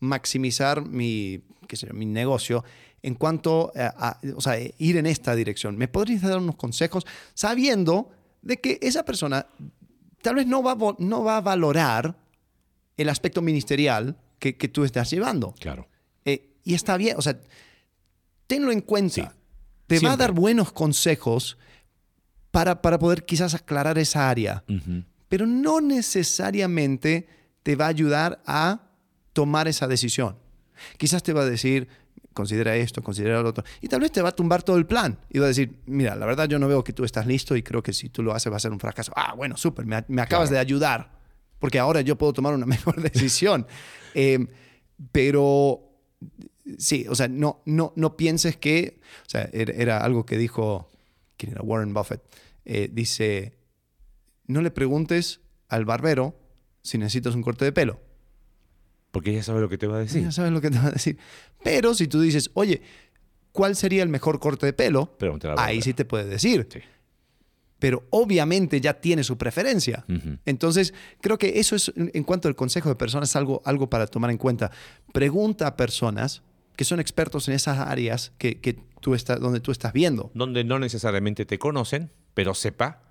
[0.00, 2.64] maximizar mi, qué sé yo, mi negocio
[3.04, 7.04] en cuanto a, a- o sea, ir en esta dirección, ¿me podrías dar unos consejos
[7.34, 8.10] sabiendo
[8.42, 9.46] de que esa persona
[10.22, 12.16] tal vez no va, no va a valorar
[12.96, 15.54] el aspecto ministerial que, que tú estás llevando?
[15.60, 15.86] Claro.
[16.24, 17.38] Eh, y está bien, o sea,
[18.46, 19.12] tenlo en cuenta.
[19.32, 19.38] Sí,
[19.86, 21.58] Te va a dar buenos consejos
[22.50, 24.64] para, para poder quizás aclarar esa área,
[25.28, 27.28] pero no necesariamente
[27.62, 28.80] te va a ayudar a
[29.34, 30.36] tomar esa decisión.
[30.96, 31.88] Quizás te va a decir,
[32.34, 35.18] considera esto, considera lo otro, y tal vez te va a tumbar todo el plan
[35.30, 37.62] y va a decir, mira, la verdad yo no veo que tú estás listo y
[37.62, 39.12] creo que si tú lo haces va a ser un fracaso.
[39.16, 40.54] Ah, bueno, súper, me, me acabas Claro.
[40.56, 41.18] de ayudar,
[41.58, 43.66] porque ahora yo puedo tomar una mejor decisión.
[44.16, 44.46] Eh,
[45.10, 45.90] pero
[46.78, 50.88] sí, o sea, no, no, no pienses que, o sea, era, era algo que dijo,
[51.36, 51.62] ¿quién era?
[51.62, 52.22] Warren Buffett.
[52.64, 53.58] Eh, dice,
[54.46, 56.38] no le preguntes al barbero
[56.80, 58.00] si necesitas un corte de pelo.
[59.14, 60.24] Porque ella sabe lo que te va a decir.
[60.24, 61.16] Ya sabes lo que te va a decir.
[61.62, 62.82] Pero si tú dices, oye,
[63.52, 65.16] ¿cuál sería el mejor corte de pelo?
[65.56, 66.66] Ahí sí te puede decir.
[66.68, 66.80] Sí.
[67.78, 70.04] Pero obviamente ya tiene su preferencia.
[70.46, 74.32] Entonces, creo que eso es, en cuanto al consejo de personas, algo, algo para tomar
[74.32, 74.72] en cuenta.
[75.12, 76.42] Pregunta a personas
[76.74, 80.32] que son expertos en esas áreas que, que tú estás, donde tú estás viendo.
[80.34, 83.02] Donde no necesariamente te conocen, pero sepa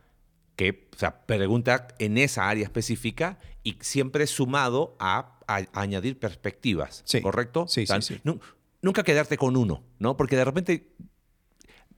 [0.57, 7.01] que, o sea, pregunta en esa área específica y siempre sumado a, a- añadir perspectivas,
[7.05, 7.21] Sí.
[7.21, 7.67] ¿correcto?
[7.67, 8.19] Sí, sí, sí.
[8.23, 8.39] nu-
[8.81, 10.17] Nunca quedarte con uno, ¿no?
[10.17, 10.89] Porque de repente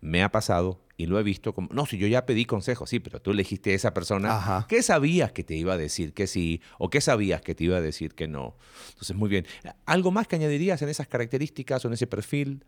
[0.02, 3.00] me ha pasado y lo he visto como, no, si yo ya pedí consejo, sí,
[3.00, 4.65] pero tú elegiste a esa persona, Ajá.
[4.70, 7.78] ¿qué sabías que te iba a decir que sí o qué sabías que te iba
[7.78, 8.56] a decir que no?
[8.89, 9.48] Entonces, muy bien.
[9.88, 12.63] ¿Algo más que añadirías en esas características o en ese perfil?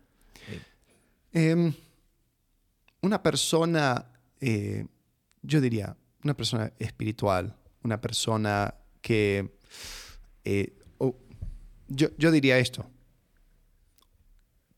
[1.32, 1.72] Em,
[3.02, 4.06] una persona,
[4.40, 4.84] eh,
[5.42, 9.56] yo diría, una persona espiritual, una persona que,
[10.44, 10.74] eh,
[11.88, 12.88] yo, yo diría esto,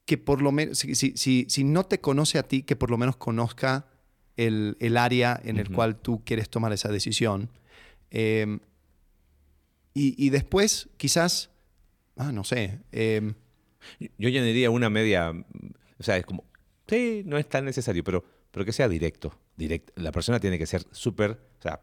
[0.06, 2.90] que por lo menos, si, si- si- si no te conoce a ti, que por
[2.90, 3.86] lo menos conozca
[4.36, 7.50] el, el área en el cual tú quieres tomar esa decisión.
[8.10, 8.60] Em,
[9.94, 11.50] y, y después, quizás,
[12.16, 13.34] ah, no sé, em,
[14.18, 15.30] Yo añadiría una media,
[15.98, 16.44] o sea, es como,
[16.88, 19.38] sí, no es tan necesario, pero, pero que sea directo.
[19.56, 21.80] direct- La persona tiene que ser súper, o sea,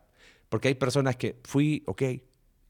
[0.49, 2.01] porque hay personas que fui, ok,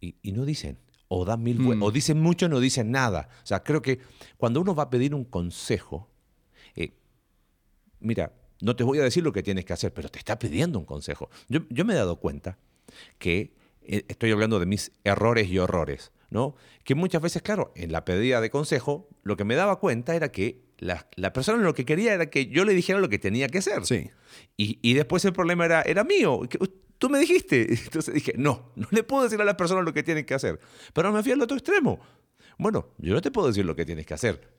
[0.01, 0.77] y, y no dicen,
[1.09, 1.81] o dan mil, Mm.
[1.83, 3.29] o dicen mucho, no dicen nada.
[3.43, 3.99] O sea, creo que
[4.37, 6.09] cuando uno va a pedir un consejo,
[6.75, 6.93] eh,
[7.99, 10.79] mira, no te voy a decir lo que tienes que hacer, pero te está pidiendo
[10.79, 11.29] un consejo.
[11.47, 12.57] Yo, yo me he dado cuenta
[13.19, 16.55] que eh, estoy hablando de mis errores y horrores, ¿no?
[16.83, 20.31] Que muchas veces, claro, en la pedida de consejo, lo que me daba cuenta era
[20.31, 23.47] que la, la persona lo que quería era que yo le dijera lo que tenía
[23.47, 23.85] que hacer.
[23.85, 24.09] sí.
[24.57, 26.41] Y, y después el problema era, era mío.
[26.97, 27.67] Que, "Uh, Tú me dijiste.
[27.85, 30.59] Entonces dije, no, no le puedo decir a las personas lo que tienen que hacer.
[30.93, 31.99] Pero me fui al otro extremo.
[32.57, 34.55] Bueno, yo no te puedo decir lo que tienes que hacer.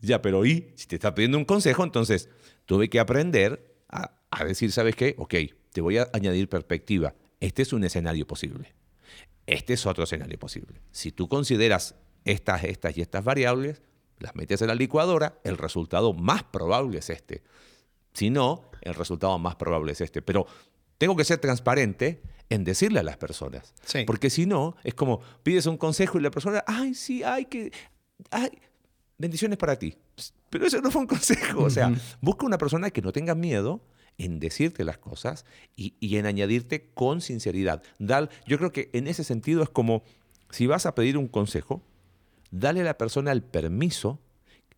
[0.00, 0.72] Ya, pero ¿y?
[0.76, 2.28] Si te está pidiendo un consejo, entonces
[2.66, 5.14] tuve que aprender a, a decir, ¿sabes qué?
[5.18, 5.34] Ok,
[5.72, 7.14] te voy a añadir perspectiva.
[7.40, 8.74] Este es un escenario posible.
[9.46, 10.80] Este es otro escenario posible.
[10.90, 11.94] Si tú consideras
[12.24, 13.82] estas, estas y estas variables,
[14.18, 17.42] las metes en la licuadora, el resultado más probable es este.
[18.12, 20.22] Si no, el resultado más probable es este.
[20.22, 20.46] Pero
[21.02, 23.74] tengo que ser transparente en decirle a las personas.
[23.84, 24.04] Sí.
[24.06, 27.72] Porque si no, es como pides un consejo y la persona, ay, sí, ay, que.
[28.30, 28.50] Ay,
[29.18, 29.96] bendiciones para ti.
[30.48, 31.64] Pero eso no fue un consejo.
[31.64, 31.98] O sea, Ujú.
[32.20, 33.84] busca una persona que no tenga miedo
[34.16, 37.82] en decirte las cosas y, y en añadirte con sinceridad.
[37.98, 40.04] Dal, yo creo que en ese sentido es como
[40.50, 41.82] si vas a pedir un consejo,
[42.52, 44.20] dale a la persona el permiso.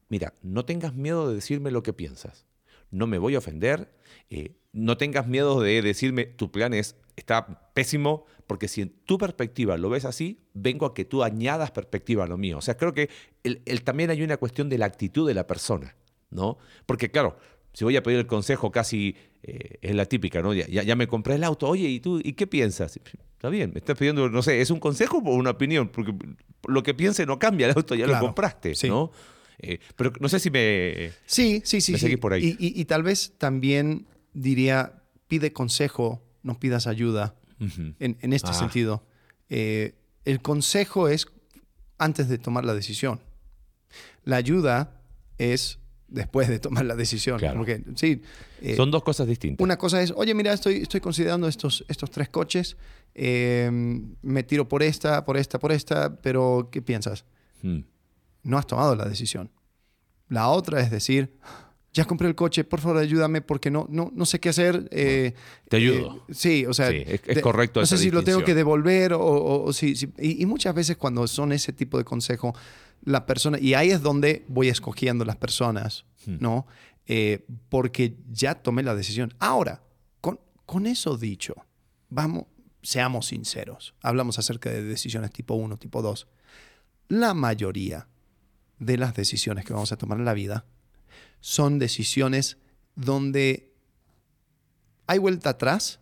[0.08, 2.46] Mira, no tengas miedo de decirme lo que piensas.
[2.90, 3.92] No me voy a ofender.
[4.30, 9.16] eh, no tengas miedo de decirme tu plan es, está pésimo, porque si en tu
[9.16, 12.58] perspectiva lo ves así, vengo a que tú añadas perspectiva a lo mío.
[12.58, 13.08] O sea, creo que
[13.42, 15.96] el- el- también hay una cuestión de la actitud de la persona,
[16.30, 16.58] ¿no?
[16.84, 17.38] Porque claro,
[17.72, 20.54] si voy a pedir el consejo casi eh, es la típica, ¿no?
[20.54, 22.96] Ya, ya, ya me compré el auto, oye, ¿y tú y qué piensas?
[22.96, 25.88] Está bien, me estás pidiendo, no sé, ¿es un consejo o una opinión?
[25.88, 26.14] Porque
[26.66, 28.88] lo que piense no cambia, el auto ya Claro, lo compraste, sí.
[28.88, 29.10] ¿no?
[29.58, 31.10] Eh, pero no sé si me...
[31.26, 31.92] Sí, sí, sí.
[31.92, 32.02] Me sí.
[32.06, 32.56] seguís por ahí.
[32.58, 37.34] Y, y- y tal vez también diría, pide consejo, no pidas ayuda.
[37.98, 38.54] En, en este Ah.
[38.54, 39.06] sentido,
[39.50, 39.94] Eh,
[40.24, 41.26] el consejo es
[41.98, 43.20] antes de tomar la decisión.
[44.24, 45.00] La ayuda
[45.38, 47.38] es después de tomar la decisión.
[47.38, 47.58] Claro.
[47.58, 48.22] Porque, sí,
[48.62, 49.62] eh, Son dos cosas distintas.
[49.62, 52.76] una cosa es, oye, mira, estoy, estoy considerando estos, estos tres coches,
[53.14, 53.70] eh,
[54.22, 57.24] me tiro por esta, por esta, por esta, pero ¿qué piensas?
[57.62, 57.80] Mm.
[58.44, 59.50] no has tomado la decisión.
[60.28, 61.38] La otra es decir,
[61.94, 64.88] ya compré el coche, por favor ayúdame porque no, no, no sé qué hacer.
[64.90, 65.32] eh,
[65.70, 66.24] Te ayudo.
[66.28, 69.12] eh, sí, o sea, Sí, es- es correcto No sé si lo tengo que devolver
[69.14, 69.94] o, o- o si...
[69.96, 72.54] si- y, y muchas veces cuando son ese tipo de consejo,
[73.04, 76.36] la persona, y ahí es donde voy escogiendo las personas, Hmm.
[76.40, 76.66] ¿no?
[77.06, 79.34] Eh, porque ya tomé la decisión.
[79.38, 79.82] Ahora,
[80.20, 81.54] con, con eso dicho,
[82.08, 82.46] vamos,
[82.82, 83.94] seamos sinceros.
[84.02, 86.26] Hablamos acerca de decisiones tipo 1, tipo 2.
[87.08, 88.08] La mayoría
[88.78, 90.64] de las decisiones que vamos a tomar en la vida
[91.46, 92.56] son decisiones
[92.96, 93.70] donde
[95.06, 96.00] hay vuelta atrás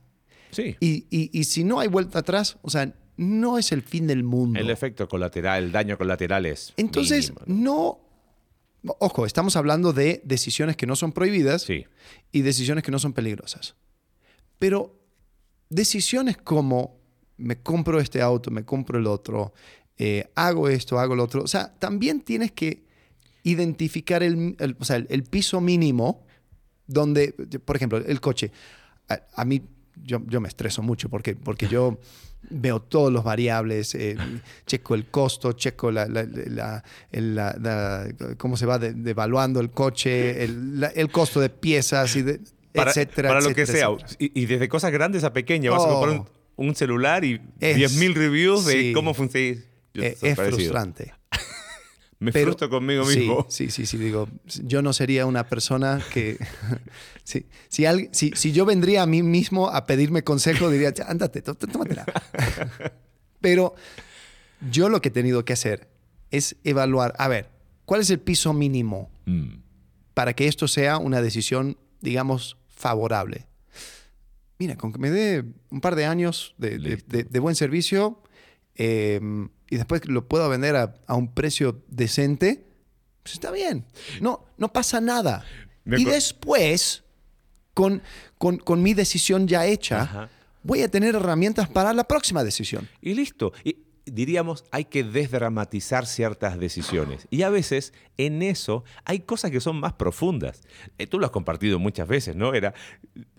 [0.52, 0.76] Sí.
[0.78, 4.22] y, y- y si no hay vuelta atrás, o sea, no es el fin del
[4.22, 4.60] mundo.
[4.60, 6.72] El efecto colateral, el daño colateral es.
[6.76, 8.00] Entonces, mínimo, ¿no?
[8.84, 8.96] no...
[9.00, 11.86] Ojo, estamos hablando de decisiones que no son prohibidas Sí.
[12.30, 13.74] y decisiones que no son peligrosas.
[14.60, 14.96] Pero
[15.70, 17.00] decisiones como
[17.36, 19.54] me compro este auto, me compro el otro,
[19.98, 22.84] eh, hago esto, hago lo otro, o sea, también tienes que
[23.42, 26.24] identificar el, el- o sea, el, el piso mínimo
[26.86, 27.32] donde,
[27.64, 28.50] por ejemplo, el coche.
[29.08, 29.62] A, a mí,
[30.04, 31.98] yo, yo me estreso mucho porque, porque yo
[32.50, 34.16] veo todos los variables, eh,
[34.66, 40.42] checo el costo, checo la, la- la- la- cómo se va de- devaluando el coche,
[40.44, 42.40] el, la- el costo de piezas, y de,
[42.74, 43.28] Para, etcétera.
[43.30, 43.88] para lo que sea.
[44.18, 45.72] Y, y desde cosas grandes a pequeñas.
[45.72, 46.18] Vas a comprar
[46.56, 49.60] un, un celular y Es- 10.000 reviews de cómo funciona.
[49.94, 51.12] Eh, es frustrante.
[52.22, 53.46] Me Pero- frustro conmigo mismo.
[53.48, 54.28] Sí, sí, sí, digo,
[54.62, 56.38] yo no sería una persona que...
[57.24, 61.06] sí, si, alguien- si, si yo vendría a mí mismo a pedirme consejo, diría, "Ya,
[61.06, 62.04] ándate, tó- tó- tómatela.
[63.40, 63.74] Pero
[64.70, 65.88] yo lo que he tenido que hacer
[66.30, 67.50] es evaluar, a ver,
[67.86, 69.56] ¿cuál es el piso mínimo Mm.
[70.14, 73.46] para que esto sea una decisión, digamos, favorable?
[74.58, 77.16] Mira, con que me dé un par de años de, de- Listo.
[77.16, 78.22] de- de buen servicio
[78.76, 79.20] eh,
[79.72, 82.62] y después lo puedo vender a, a un precio decente,
[83.22, 83.86] pues está bien.
[84.20, 85.46] No, no pasa nada.
[85.84, 87.04] Me Y después,
[87.72, 88.02] con,
[88.36, 90.28] con, con mi decisión ya hecha, Ajá.
[90.62, 92.86] voy a tener herramientas para la próxima decisión.
[93.00, 93.54] Y listo.
[93.64, 97.26] Y diríamos, hay que desdramatizar ciertas decisiones.
[97.30, 100.60] Y a veces en eso hay cosas que son más profundas.
[100.98, 102.52] Eh, tú lo has compartido muchas veces, ¿no?
[102.52, 102.74] Era,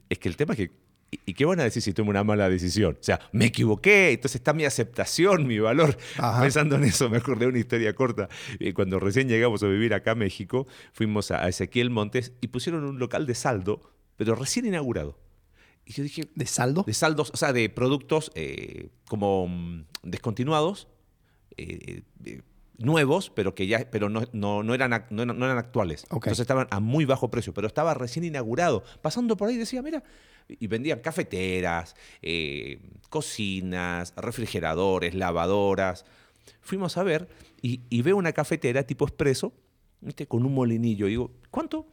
[0.09, 0.71] es que el tema es que,
[1.13, 2.97] ¿y- ¿y qué van a decir si tomo una mala decisión?
[2.99, 5.97] O sea, me equivoqué, entonces está mi aceptación, mi valor.
[6.17, 6.41] Ajá.
[6.41, 8.29] Pensando en eso, me acordé de una historia corta.
[8.59, 12.83] Eh, Cuando recién llegamos a vivir acá a México, fuimos a Ezequiel Montes y pusieron
[12.83, 13.81] un local de saldo,
[14.17, 15.17] pero recién inaugurado.
[15.85, 16.83] Y yo dije, ¿De saldo?
[16.87, 20.87] de saldos, o sea, de productos eh, como mm, descontinuados,
[21.57, 22.41] eh, eh,
[22.77, 26.05] nuevos, pero que ya pero no, no, no eran, no, eran, no eran actuales.
[26.11, 28.83] Entonces estaban a muy bajo precio, pero estaba recién inaugurado.
[29.01, 30.03] Pasando por ahí decía, mira,
[30.47, 36.05] y vendían cafeteras, eh, cocinas, refrigeradores, lavadoras.
[36.61, 37.27] Fuimos a ver
[37.61, 39.53] y, y veo una cafetera tipo expreso,
[40.01, 40.27] ¿viste?
[40.27, 41.07] con un molinillo.
[41.07, 41.87] Y digo, ¿cuánto?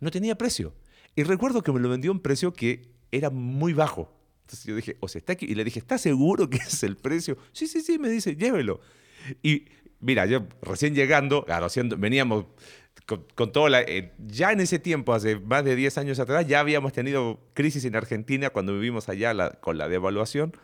[0.00, 0.74] No tenía precio.
[1.14, 4.10] Y recuerdo que me lo vendió a un precio que era muy bajo.
[4.42, 5.46] Entonces yo dije, o sea, está aquí.
[5.46, 7.36] Y le dije, ¿estás seguro que es el precio?
[7.52, 8.80] Sí, sí, sí, me dice, llévelo.
[9.42, 9.66] Y
[10.02, 12.44] mira, yo recién llegando, claro, haciendo- veníamos
[13.06, 13.80] con, con toda la...
[13.80, 17.84] eh, ya en ese tiempo, hace más de 10 años atrás, ya habíamos tenido crisis
[17.86, 20.54] en Argentina cuando vivimos allá la- con la devaluación.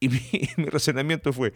[0.00, 0.20] Y mi,
[0.56, 1.52] mi razonamiento fue,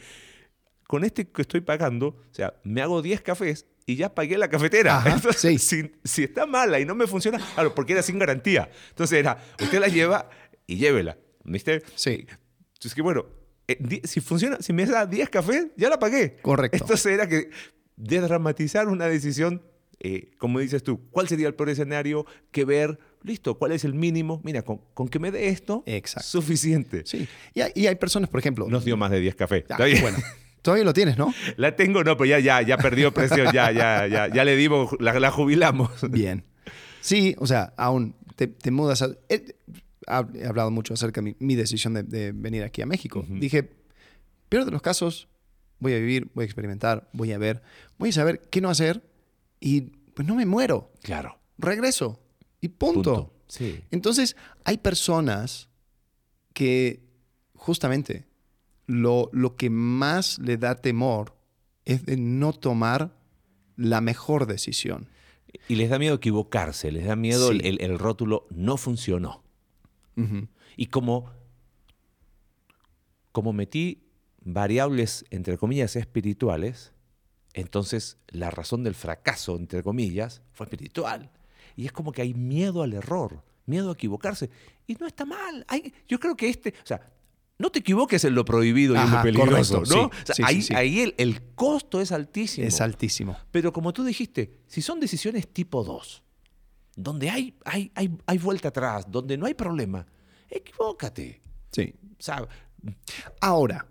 [0.87, 4.49] con este que estoy pagando, o sea, me hago 10 cafés y ya pagué la
[4.49, 4.99] cafetera.
[4.99, 5.59] Ajá, Entonces, sí.
[5.83, 8.71] si, si está mala y no me funciona, claro, porque era sin garantía.
[8.91, 10.31] Entonces era, usted la lleva
[10.67, 11.19] y llévela.
[11.45, 11.83] ¿Viste?
[11.97, 12.27] Sí.
[12.75, 13.27] Entonces que bueno,
[13.79, 16.37] eh, si funciona, si me da 10 cafés, ya la pagué.
[16.43, 16.77] Correcto.
[16.77, 17.51] Entonces era que
[17.97, 19.63] desdramatizar una decisión,
[20.01, 22.25] eh, como dices tú, ¿cuál sería el peor escenario?
[22.51, 24.41] Que ver, listo, ¿cuál es el mínimo?
[24.45, 26.27] Mira, con, con que me dé esto, Exacto.
[26.29, 27.03] suficiente.
[27.05, 27.29] Sí.
[27.55, 28.67] Y hay, y hay personas, por ejemplo.
[28.69, 29.65] Nos dio más de 10 cafés.
[29.71, 30.19] Ah, bueno,
[30.63, 31.33] todavía lo tienes, ¿no?
[31.57, 34.91] La tengo, no, pero ya, ya, ya perdió precio, ya, ya, ya, ya le dimos,
[34.99, 35.91] la, la jubilamos.
[36.11, 36.45] Bien.
[37.03, 39.11] Sí, o sea, aún te, te mudas a...
[39.29, 39.90] He, ha-
[40.35, 43.25] he hablado mucho acerca de mi, mi decisión de, de venir aquí a México.
[43.29, 43.71] Dije,
[44.49, 45.29] peor de los casos,
[45.79, 47.63] voy a vivir, voy a experimentar, voy a ver,
[47.99, 49.03] voy a saber qué no hacer
[49.61, 49.81] y
[50.15, 50.91] pues no me muero.
[51.03, 51.39] Claro.
[51.59, 52.21] Regreso
[52.61, 53.33] y punto.
[53.49, 53.81] Sí.
[53.91, 55.69] Entonces, hay personas
[56.53, 57.03] que
[57.55, 58.27] justamente
[58.87, 61.37] lo, lo que más le da temor
[61.85, 63.17] es de no tomar
[63.77, 65.09] la mejor decisión.
[65.69, 67.59] Y les da miedo equivocarse, les da miedo Sí.
[67.63, 69.43] el, el- el rótulo no funcionó.
[70.77, 71.31] Y como,
[73.33, 74.03] como metí
[74.43, 76.93] variables, entre comillas, espirituales,
[77.53, 81.31] entonces la razón del fracaso, entre comillas, fue espiritual.
[81.77, 84.51] Y es como que hay miedo al error, miedo a equivocarse.
[84.87, 85.65] Y no está mal.
[85.69, 87.13] Hay, yo creo que este, o sea,
[87.59, 90.11] no te equivoques en lo prohibido y en lo peligroso, correcto, ¿no?
[90.11, 90.75] sí, O sea, sí, sí, ahí sí.
[90.75, 92.67] ahí el, el costo es altísimo.
[92.67, 93.37] Es altísimo.
[93.51, 96.23] Pero como tú dijiste, si son decisiones tipo 2,
[96.97, 100.07] donde hay, hay, hay, hay vuelta atrás, donde no hay problema,
[100.49, 101.41] equivócate.
[101.73, 101.95] Sí.
[103.41, 103.87] Ahora,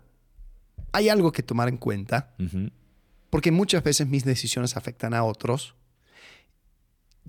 [0.92, 2.70] hay algo que tomar en cuenta, ujú,
[3.30, 5.74] porque muchas veces mis decisiones afectan a otros,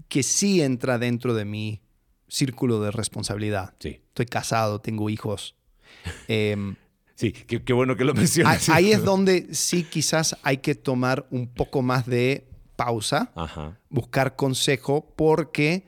[0.07, 1.81] que sí entra dentro de mi
[2.27, 3.75] círculo de responsabilidad.
[3.79, 5.55] sí, Estoy casado, tengo hijos.
[6.27, 6.75] Em,
[7.15, 8.69] sí, qué, qué bueno que lo ahí, mencionas.
[8.69, 12.47] ahí es donde sí quizás hay que tomar un poco más de
[12.85, 15.85] pausa, Ajá, buscar consejo, porque,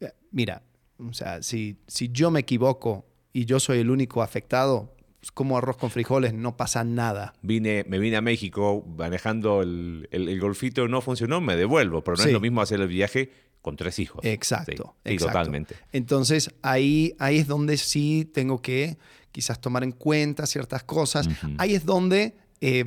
[0.00, 0.62] eh, mira,
[0.98, 5.58] o sea, si, si yo me equivoco y yo soy el único afectado, pues, como
[5.58, 7.32] arroz con frijoles, no pasa nada.
[7.42, 12.16] vine, me vine a México manejando el, el- el golfito, no funcionó, me devuelvo, pero
[12.16, 12.28] no Sí.
[12.28, 13.30] es lo mismo hacer el viaje
[13.60, 14.20] con tres hijos.
[14.24, 15.32] Exacto, Sí, exacto.
[15.32, 15.74] totalmente.
[15.92, 18.96] Entonces ahí, ahí es donde sí tengo que
[19.32, 21.28] quizás tomar en cuenta ciertas cosas.
[21.58, 22.84] Ahí es donde eh,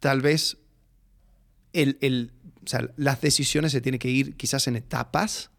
[0.00, 0.58] tal vez
[1.72, 2.32] el, el-
[2.66, 5.50] o sea, las decisiones se tienen que ir quizás en etapas.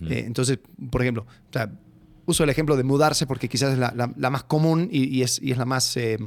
[0.00, 0.58] Eh, entonces,
[0.90, 1.70] por ejemplo, o sea,
[2.24, 5.22] uso el ejemplo de mudarse porque quizás es la, la- la más común y, y
[5.22, 6.18] es, y es la más eh,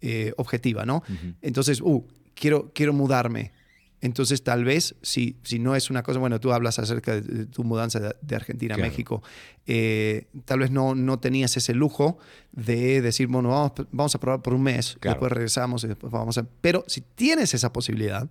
[0.00, 1.02] eh, objetiva, ¿no?
[1.42, 3.52] Entonces, uh, quiero, quiero mudarme.
[4.00, 7.46] Entonces, tal vez, si, si no es una cosa, bueno, tú hablas acerca de, de
[7.46, 8.78] tu mudanza de, de Argentina a.
[8.78, 9.22] México,
[9.66, 12.18] eh, tal vez no, no tenías ese lujo
[12.52, 15.14] de decir, bueno, vamos, vamos a probar por un mes, Claro.
[15.16, 16.46] después regresamos y después vamos a...
[16.60, 18.28] Pero si tienes esa posibilidad,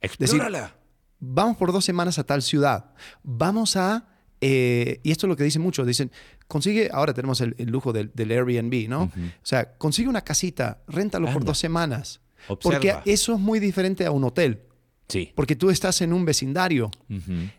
[0.00, 0.74] Explórala.
[1.18, 2.92] vamos por dos semanas a tal ciudad,
[3.22, 4.08] vamos a...
[4.40, 6.10] eh, y esto es lo que dicen muchos, dicen,
[6.46, 9.04] consigue, ahora tenemos el, el lujo del, del Airbnb, ¿no?
[9.04, 9.10] O
[9.42, 11.46] sea, consigue una casita, réntalo por Anda.
[11.46, 12.20] dos semanas.
[12.48, 12.78] Observa.
[12.78, 14.60] Porque eso es muy diferente a un hotel.
[15.08, 15.30] Sí.
[15.36, 16.90] porque tú estás en un vecindario.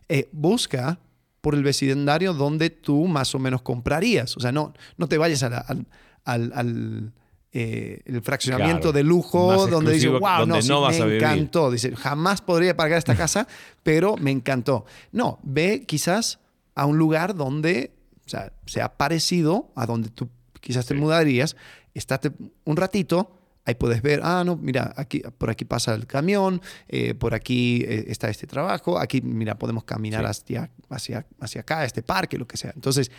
[0.10, 1.00] Eh, busca
[1.40, 4.36] por el vecindario donde tú más o menos comprarías.
[4.36, 5.86] O sea, no, no te vayas a la- al,
[6.26, 7.14] al- al,
[7.60, 8.91] eh, el fraccionamiento Claro.
[8.93, 11.24] de lujo donde exclusivo, wow, donde no, sí, no vas me vivir".
[11.24, 11.72] encantó.
[11.72, 13.47] Dice, jamás podría pagar esta casa,
[13.84, 14.86] pero me encantó.
[15.12, 16.39] No, ve quizás
[16.76, 17.91] a un lugar donde
[18.26, 20.28] o sea, sea parecido a donde tú
[20.60, 20.99] quizás te Sí.
[20.99, 21.55] mudarías,
[21.93, 22.32] estate
[22.66, 23.34] un ratito.
[23.64, 27.84] Ahí puedes ver, ah, no, mira, aquí, por aquí pasa el camión, eh, por aquí
[27.88, 30.30] eh, está este trabajo, aquí, mira, podemos caminar Sí.
[30.30, 32.72] hacia, hacia, hacia acá, este parque, lo que sea.
[32.76, 33.12] Entonces,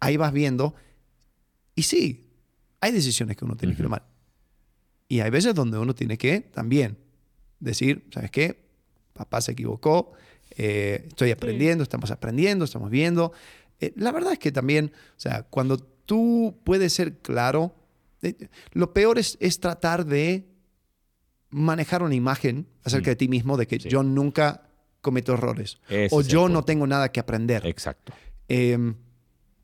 [0.00, 0.74] ahí vas viendo.
[1.74, 2.25] Y sí,
[2.86, 3.88] hay decisiones que uno tiene que Ujú.
[3.88, 4.06] tomar.
[5.08, 6.96] Y hay veces donde uno tiene que también
[7.60, 8.64] decir, ¿sabes qué?
[9.12, 10.12] Papá se equivocó,
[10.56, 13.32] eh, estoy aprendiendo, estamos aprendiendo, estamos viendo.
[13.80, 17.74] Eh, la verdad es que también, o sea, cuando tú puedes ser claro,
[18.22, 20.46] eh, lo peor es, es tratar de
[21.50, 23.12] manejar una imagen acerca Mm.
[23.12, 23.88] de ti mismo de que Sí.
[23.88, 24.62] yo nunca
[25.00, 27.64] cometo errores Ese o yo no tengo nada que aprender.
[27.66, 28.12] Exacto.
[28.48, 28.94] Eh,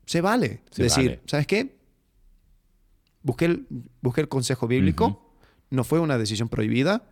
[0.07, 1.21] se vale Se decir, vale.
[1.27, 1.77] ¿sabes qué?
[3.23, 3.67] Busqué el,
[4.01, 5.35] busqué el consejo bíblico,
[5.71, 7.09] no fue una decisión prohibida.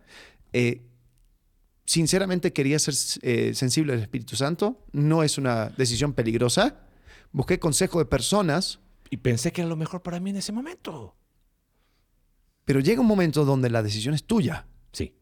[0.53, 0.81] Eh,
[1.85, 6.79] sinceramente quería ser eh, sensible al Espíritu Santo, no es una decisión peligrosa.
[7.31, 11.15] Busqué consejo de personas, Y pensé que era lo mejor para mí en ese momento.
[12.65, 15.13] pero llega un momento donde la decisión es tuya Sí.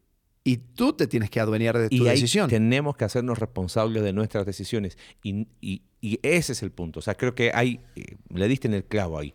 [0.44, 2.50] y tú te tienes que adueñar de tu Y ahí decisión.
[2.50, 4.98] tenemos que hacernos responsables de nuestras decisiones.
[5.24, 7.00] Y, y- y ese es el punto.
[7.00, 9.34] O sea, creo que hay, eh, le diste en el clavo ahí.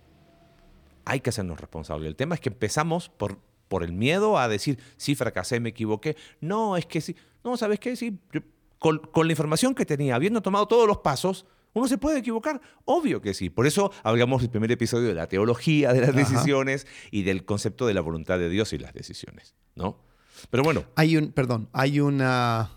[1.05, 2.09] Hay que hacernos responsables.
[2.09, 3.39] El tema es que empezamos por,
[3.69, 6.17] por el miedo a decir, sí, fracasé, me equivoqué.
[6.41, 7.15] No, es que sí.
[7.43, 7.97] No, ¿sabes qué?
[7.97, 8.41] Sí, yo-
[8.79, 12.61] con, con la información que tenía, habiendo tomado todos los pasos, uno se puede equivocar.
[12.85, 13.49] Obvio que sí.
[13.51, 16.19] Por eso hablamos el primer episodio de la teología de las Ajá.
[16.19, 19.55] decisiones y del concepto de la voluntad de Dios y las decisiones.
[19.75, 19.99] ¿No?
[20.51, 22.71] Pero bueno, Hay un, perdón, hay una,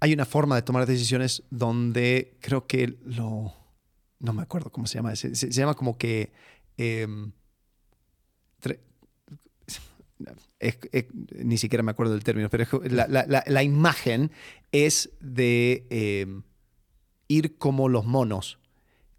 [0.00, 3.52] hay una forma de tomar decisiones donde creo que lo,
[4.20, 6.32] no me acuerdo cómo se llama, se llama como que,
[6.80, 7.32] em,
[8.62, 8.80] tre-
[10.58, 11.06] es- es-
[11.44, 14.30] ni siquiera me acuerdo del término, pero es- la, la- la- imagen
[14.72, 16.42] es de em,
[17.28, 18.58] ir como los monos,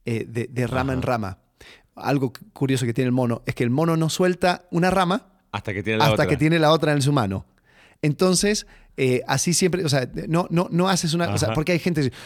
[0.05, 1.38] eh, de, de rama en rama.
[1.95, 5.28] Algo cu- curioso que tiene el mono es que el mono no suelta una rama
[5.51, 6.28] hasta que tiene la hasta otra.
[6.28, 7.45] que tiene la otra en su mano.
[8.01, 8.66] Entonces,
[8.97, 12.01] eh, así siempre, o sea, no, no, no haces una, o sea, porque hay gente
[12.01, 12.18] que dice,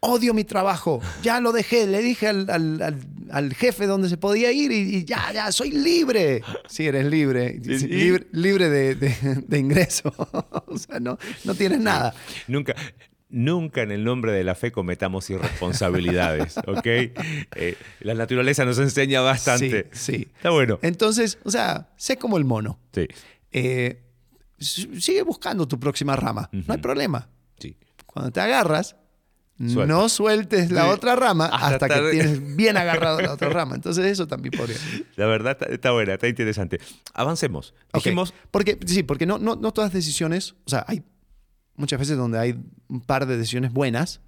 [0.00, 3.00] odio mi trabajo, ya lo dejé, le dije al, al- al-
[3.32, 6.42] al jefe donde se podía ir y, y ya, ya, soy libre.
[6.68, 7.86] Sí, eres libre, Sí, sí.
[7.88, 10.12] libre, libre de, de- de ingreso,
[10.66, 12.14] o sea, no, no tienes nada.
[12.46, 12.74] Nunca,
[13.28, 16.86] nunca en el nombre de la fe cometamos irresponsabilidades, ¿ok?
[16.86, 19.88] Eh, la naturaleza nos enseña bastante.
[19.92, 20.28] Sí, sí.
[20.36, 20.78] Está bueno.
[20.82, 22.78] Entonces, o sea, sé como el mono.
[22.94, 23.06] Sí,
[23.52, 24.02] Eh,
[24.58, 27.28] sigue buscando tu próxima rama, no hay problema.
[27.58, 27.76] sí.
[28.06, 28.96] Cuando te agarras,
[29.58, 29.86] Suelta.
[29.92, 30.90] no sueltes la Sí.
[30.90, 32.10] otra rama Hasta hasta, que tarde.
[32.12, 33.74] tienes bien agarrado la otra rama.
[33.74, 34.76] Entonces eso también podría.
[35.16, 36.78] La verdad está, está buena, está interesante.
[37.14, 37.74] Avancemos.
[37.92, 41.02] Ok, Dijimos, Porque, sí, porque no, no, no todas decisiones, o sea, hay
[41.74, 42.56] muchas veces donde hay
[42.88, 44.20] un par de decisiones buenas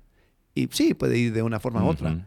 [0.54, 2.26] y sí, puede ir de una forma u otra.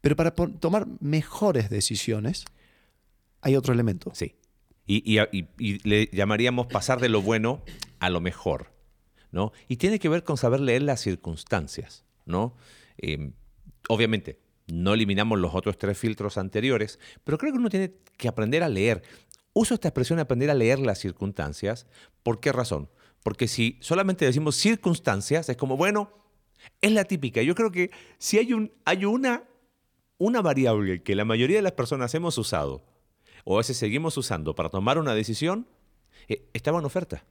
[0.00, 2.44] Pero para tomar mejores decisiones
[3.40, 4.12] hay otro elemento.
[4.14, 4.36] Sí.
[4.86, 7.62] Y, y- y- y le llamaríamos pasar de lo bueno
[7.98, 8.72] a lo mejor,
[9.32, 9.52] ¿no?
[9.68, 12.54] Y tiene que ver con saber leer las circunstancias, ¿no?
[12.98, 13.32] Eh,
[13.88, 18.62] obviamente, no eliminamos los otros tres filtros anteriores, pero creo que uno tiene que aprender
[18.62, 19.02] a leer.
[19.54, 21.86] Uso esta expresión aprender a leer las circunstancias.
[22.22, 22.90] ¿Por qué razón?
[23.24, 26.12] Porque si solamente decimos circunstancias, es como, bueno,
[26.80, 27.42] es la típica.
[27.42, 29.44] Yo creo que si hay, un, hay una,
[30.18, 32.84] una variable que la mayoría de las personas hemos usado,
[33.44, 35.66] o a veces seguimos usando para tomar una decisión,
[36.28, 37.24] eh, estaba en oferta.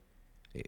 [0.54, 0.64] Eh,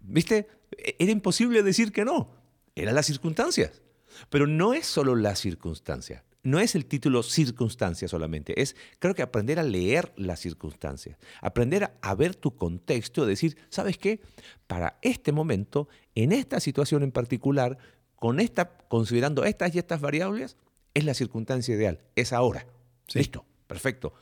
[0.00, 0.48] ¿Viste?
[0.76, 2.39] E- Era imposible decir que no.
[2.82, 3.82] Eran las circunstancias.
[4.28, 6.24] Pero no es solo la circunstancia.
[6.42, 8.60] No es el título circunstancia solamente.
[8.60, 11.18] Es, creo que aprender a leer las circunstancias.
[11.42, 13.26] Aprender a, a ver tu contexto.
[13.26, 14.20] Decir, ¿sabes qué?
[14.66, 17.78] Para este momento, en esta situación en particular,
[18.16, 20.56] con esta, considerando estas y estas variables,
[20.94, 22.00] es la circunstancia ideal.
[22.16, 22.66] Es ahora.
[23.06, 23.18] Sí.
[23.18, 23.44] Listo.
[23.66, 24.14] Perfecto.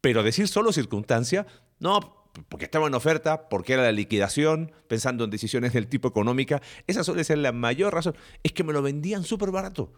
[0.00, 1.46] Pero decir solo circunstancia,
[1.80, 2.15] no,
[2.48, 7.04] porque estaba en oferta, porque era la liquidación, pensando en decisiones del tipo económica, esa
[7.04, 8.14] suele ser la mayor razón.
[8.42, 9.92] Es que me lo vendían súper barato.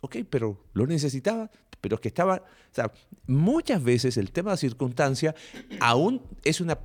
[0.00, 1.50] Ok, pero lo necesitaba,
[1.80, 2.36] pero es que estaba...
[2.36, 2.92] O sea,
[3.26, 5.34] muchas veces el tema de circunstancia
[5.80, 6.78] aún es una...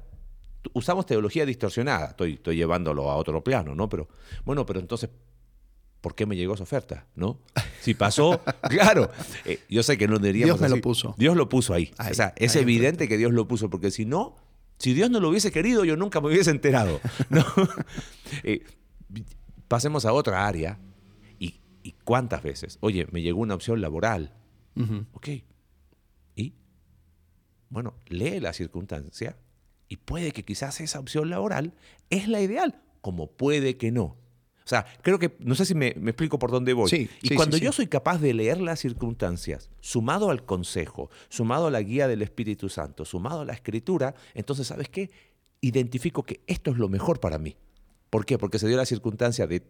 [0.72, 3.89] Usamos teología distorsionada, estoy, estoy llevándolo a otro plano, ¿no?
[3.89, 4.08] Pero,
[4.46, 5.10] bueno, pero entonces,
[6.00, 7.06] ¿por qué me llegó esa oferta?
[7.16, 7.39] ¿No?
[7.82, 9.12] Si pasó, claro.
[9.44, 11.16] eh, yo sé que no diríamos Dios me lo puso.
[11.18, 11.91] Dios lo puso ahí.
[11.98, 14.36] Ahí, o sea, es evidente que Dios lo puso, porque si no,
[14.84, 17.00] si Dios no lo hubiese querido, yo nunca me hubiese enterado.
[17.30, 17.46] ¿no?
[18.44, 18.66] Eh,
[19.70, 20.78] Pasemos a otra área.
[21.40, 22.80] ¿Y, y cuántas veces?
[22.82, 24.34] Oye, me llegó una opción laboral.
[25.14, 25.30] Ok.
[26.36, 26.54] ¿Y?
[27.70, 29.38] Bueno, lee la circunstancia
[29.88, 31.74] y puede que quizás esa opción laboral
[32.10, 34.18] es la ideal, como puede que no.
[34.66, 36.89] O sea, creo que, no sé si me, me explico por dónde voy.
[36.89, 41.09] Sí, y sí, cuando sí, yo soy capaz de leer las circunstancias, sumado al consejo,
[41.30, 45.11] sumado a la guía del Espíritu Santo, sumado a la escritura, entonces, ¿sabes qué?
[45.59, 47.57] Identifico que esto es lo mejor para mí.
[48.09, 48.38] ¿Por qué?
[48.38, 49.64] Porque se dio la circunstancia de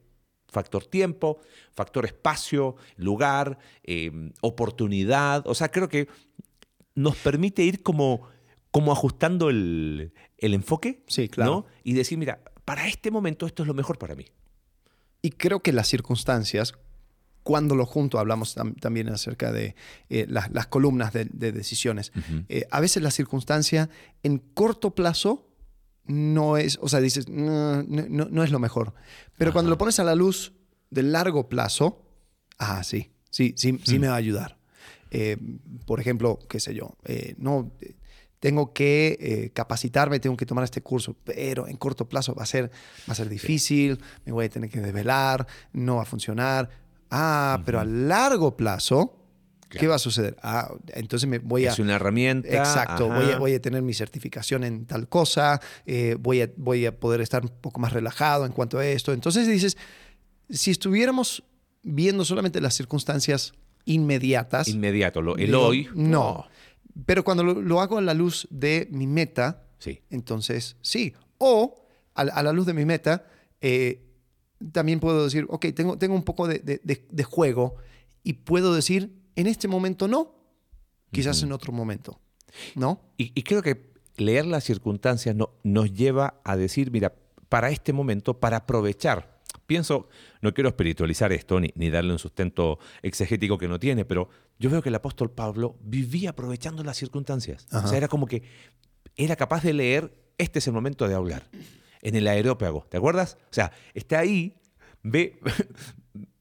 [0.47, 1.39] factor tiempo,
[1.71, 5.47] factor espacio, lugar, eh, oportunidad.
[5.47, 6.07] O sea, creo que
[6.95, 8.27] nos permite ir como,
[8.69, 11.03] como ajustando el, el enfoque.
[11.07, 11.51] Sí, claro.
[11.51, 11.65] ¿no?
[11.83, 14.25] Y decir, mira, para este momento esto es lo mejor para mí.
[15.25, 16.73] Y creo que las circunstancias,
[17.43, 19.73] cuando lo junto, hablamos tam- también acerca de
[20.09, 22.11] eh, las, las columnas de, de decisiones.
[22.49, 23.89] Eh, a veces la circunstancia
[24.21, 25.47] en corto plazo
[26.05, 28.93] no es, o sea, dices, no, no- no- es lo mejor.
[29.37, 30.51] Pero cuando lo pones a la luz
[30.89, 32.05] de largo plazo,
[32.57, 34.57] ah, sí, sí, sí, sí me va a ayudar.
[35.11, 35.37] Eh,
[35.85, 36.97] por ejemplo, qué sé yo,
[37.37, 37.71] no,
[38.43, 42.45] tengo que eh, capacitarme, tengo que tomar este curso, pero en corto plazo va a
[42.45, 42.69] ser,
[43.07, 46.69] va a ser difícil, me voy a tener que desvelar, no va a funcionar.
[47.09, 49.15] Ah, pero a largo plazo,
[49.69, 49.91] ¿qué Claro.
[49.91, 50.35] va a suceder?
[50.43, 51.71] Ah, entonces me voy a...
[51.71, 52.49] Es una herramienta.
[52.49, 56.85] Exacto, voy a, voy a tener mi certificación en tal cosa, eh, voy, a, voy
[56.85, 59.13] a poder estar un poco más relajado en cuanto a esto.
[59.13, 59.77] Entonces dices,
[60.49, 61.45] si estuviéramos
[61.81, 63.53] viendo solamente las circunstancias
[63.85, 65.87] inmediatas, Inmediato, lo- el digo, hoy.
[65.95, 66.45] no.
[67.05, 70.01] Pero cuando lo, lo hago a la luz de mi meta, Sí.
[70.09, 71.13] entonces sí.
[71.37, 71.85] O
[72.15, 73.25] a, a la luz de mi meta,
[73.61, 74.05] eh,
[74.71, 77.75] también puedo decir, ok, tengo, tengo un poco de, de- de- de juego
[78.23, 80.35] y puedo decir, en este momento no,
[81.11, 82.19] quizás en otro momento,
[82.75, 83.01] ¿no?
[83.17, 87.13] Y, y creo que leer las circunstancias no- nos lleva a decir, mira,
[87.49, 89.32] para este momento, para aprovechar.
[89.65, 90.09] Pienso,
[90.41, 94.69] no quiero espiritualizar esto ni, ni darle un sustento exegético que no tiene, pero yo
[94.69, 97.67] veo que el apóstol Pablo vivía aprovechando las circunstancias.
[97.71, 98.43] O sea, era como que
[99.15, 101.43] era capaz de leer, este es el momento de hablar.
[102.01, 103.37] En el aerópago, ¿te acuerdas?
[103.43, 104.57] O sea, está ahí,
[105.01, 105.39] ve,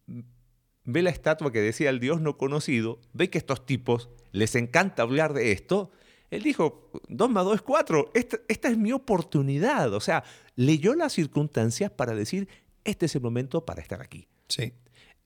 [0.85, 5.03] ve la estatua que decía el Dios no conocido, ve que estos tipos les encanta
[5.03, 5.93] hablar de esto.
[6.31, 9.93] Él dijo, 2 más 2 es 4, esta, esta es mi oportunidad.
[9.93, 10.25] O sea,
[10.57, 12.49] leyó las circunstancias para decir,
[12.85, 14.29] este es el momento para estar aquí.
[14.49, 14.73] Sí.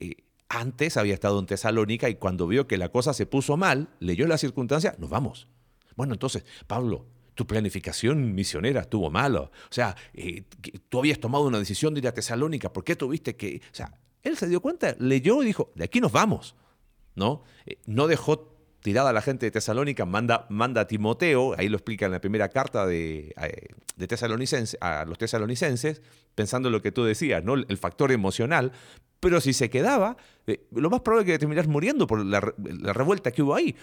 [0.00, 0.16] Eh,
[0.48, 4.26] antes había estado en Tesalónica y cuando vio que la cosa se puso mal, leyó
[4.26, 5.48] las circunstancias, nos vamos.
[5.96, 9.40] Bueno, entonces, Pablo, tu planificación misionera estuvo mala.
[9.40, 10.44] O sea, eh,
[10.88, 13.60] tú habías tomado una decisión de ir a Tesalónica, ¿por qué tuviste que...?
[13.72, 16.56] O sea, él se dio cuenta, leyó y dijo, de aquí nos vamos.
[17.14, 17.44] ¿No?
[17.64, 18.55] Eh, no dejó
[18.86, 22.20] tirada a la gente de Tesalónica, manda, manda a Timoteo, ahí lo explica en la
[22.20, 23.66] primera carta de, eh,
[23.96, 26.02] de a los tesalonicenses,
[26.36, 27.54] pensando en lo que tú decías, ¿no?
[27.54, 28.70] el factor emocional,
[29.18, 30.16] pero si se quedaba,
[30.46, 33.56] eh, lo más probable es que terminaras muriendo por la, re- la revuelta que hubo
[33.56, 33.74] ahí.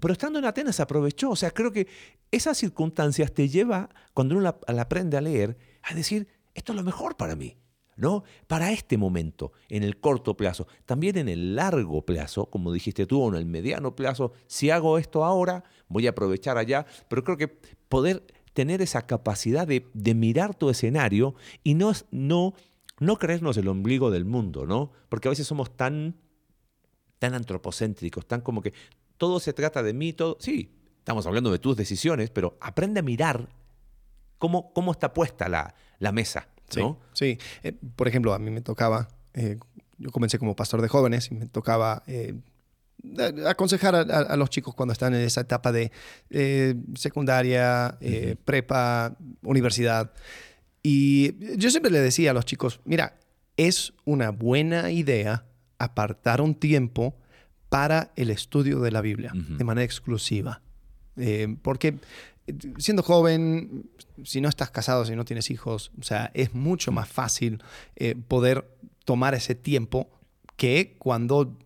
[0.00, 1.86] Pero estando en Atenas aprovechó, o sea, creo que
[2.30, 6.82] esas circunstancias te lleva, cuando uno la aprende a leer, a decir, esto es lo
[6.82, 7.58] mejor para mí.
[7.96, 8.24] ¿No?
[8.46, 13.22] Para este momento, en el corto plazo, también en el largo plazo, como dijiste tú,
[13.22, 17.36] o en el mediano plazo, si hago esto ahora, voy a aprovechar allá, pero creo
[17.36, 18.24] que poder
[18.54, 22.54] tener esa capacidad de, mirar tu escenario y no, no,
[23.00, 24.92] no creernos el ombligo del mundo, ¿no?
[25.08, 26.16] Porque a veces somos tan,
[27.18, 28.72] tan antropocéntricos, tan como que
[29.18, 33.02] todo se trata de mí, todo, sí, estamos hablando de tus decisiones, pero aprende a
[33.02, 33.48] mirar
[34.38, 36.48] cómo, cómo está puesta la, mesa,
[36.80, 36.98] ¿no?
[37.12, 37.38] sí.
[37.62, 39.58] Eh, por ejemplo, a mí me tocaba, eh,
[39.98, 42.34] yo comencé como pastor de jóvenes y me tocaba eh,
[43.46, 45.90] aconsejar a, a- a los chicos cuando están en esa etapa de
[46.94, 47.98] secundaria,
[48.44, 50.12] prepa, universidad.
[50.82, 53.18] Y yo siempre le decía a los chicos, mira,
[53.56, 55.44] es una buena idea
[55.78, 57.16] apartar un tiempo
[57.68, 60.60] para el estudio de la Biblia de manera exclusiva.
[61.16, 61.98] Eh, porque
[62.78, 63.90] siendo joven,
[64.24, 67.62] si no estás casado, si no tienes hijos, o sea, es mucho más fácil
[67.96, 68.68] eh, poder
[69.04, 70.10] tomar ese tiempo
[70.56, 71.58] que cuando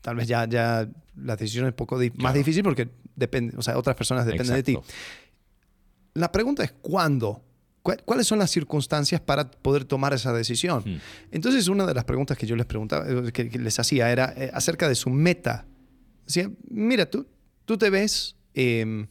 [0.00, 3.76] tal vez ya, ya la decisión es un poco más difícil porque depende, o sea,
[3.78, 4.72] otras personas dependen de ti.
[6.14, 7.42] La pregunta es cuándo.
[7.82, 10.82] ¿Cuál- ¿Cuáles son las circunstancias para poder tomar esa decisión?
[10.84, 10.98] Hmm.
[11.30, 14.32] Entonces, una de las preguntas que yo les preguntaba, eh, que, que les hacía era
[14.36, 15.66] eh, acerca de su meta.
[16.26, 17.26] Decía, mira, tú,
[17.64, 18.36] tú te ves.
[18.54, 19.06] eh,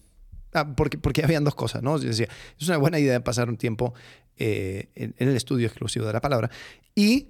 [0.55, 1.97] ah, porque, porque habían dos cosas, ¿no?
[1.99, 2.27] Yo decía,
[2.59, 3.93] es una buena idea pasar un tiempo
[4.37, 6.49] eh, en, en el estudio exclusivo de la palabra.
[6.95, 7.27] Y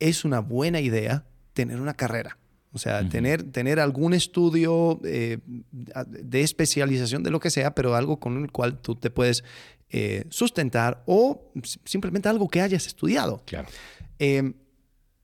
[0.00, 2.38] es una buena idea tener una carrera.
[2.74, 5.38] O sea, tener, tener algún estudio eh,
[6.06, 9.44] de especialización de lo que sea, pero algo con el cual tú te puedes
[9.90, 11.52] eh, sustentar o
[11.84, 13.42] simplemente algo que hayas estudiado.
[13.44, 13.68] Claro.
[14.18, 14.54] Eh,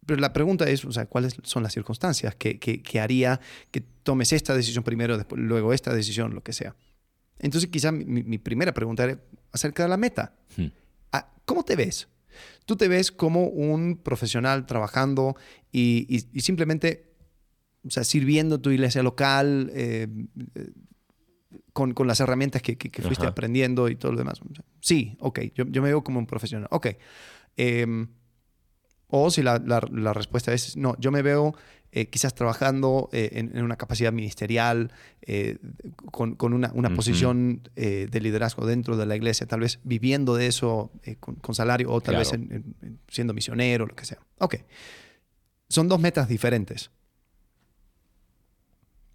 [0.05, 3.40] pero la pregunta es, o sea, ¿cuáles son las circunstancias que, que- que haría
[3.70, 6.76] que tomes esta decisión primero, después, luego esta decisión, lo que sea?
[7.39, 9.20] Entonces, quizá mi, mi- primera pregunta era
[9.53, 10.34] acerca de la meta.
[10.57, 10.66] Hmm.
[11.12, 12.09] Ah, ¿Cómo te ves?
[12.66, 15.36] ¿Tú te ves como un profesional trabajando
[15.72, 17.07] y, y- y simplemente
[17.86, 20.09] o sea, sirviendo tu iglesia local eh,
[20.55, 20.70] eh,
[21.72, 23.30] con, con las herramientas que, que- que fuiste Ajá.
[23.30, 24.41] aprendiendo y todo lo demás?
[24.80, 26.68] Sí, ok, yo, yo me veo como un profesional.
[26.70, 26.89] Ok.
[27.57, 28.09] Em,
[29.09, 31.55] o si la, la- la respuesta es no, yo me veo
[31.93, 34.93] eh, quizás trabajando eh, en, en una capacidad ministerial,
[35.23, 35.57] eh,
[36.13, 40.49] con, con una, posición eh, de liderazgo dentro de la iglesia, tal vez viviendo de
[40.49, 40.91] eso
[41.21, 42.19] con, con salario o tal Claro.
[42.19, 44.19] vez en- en- en siendo misionero, lo que sea.
[44.39, 44.57] Ok.
[45.71, 46.91] Son dos metas diferentes.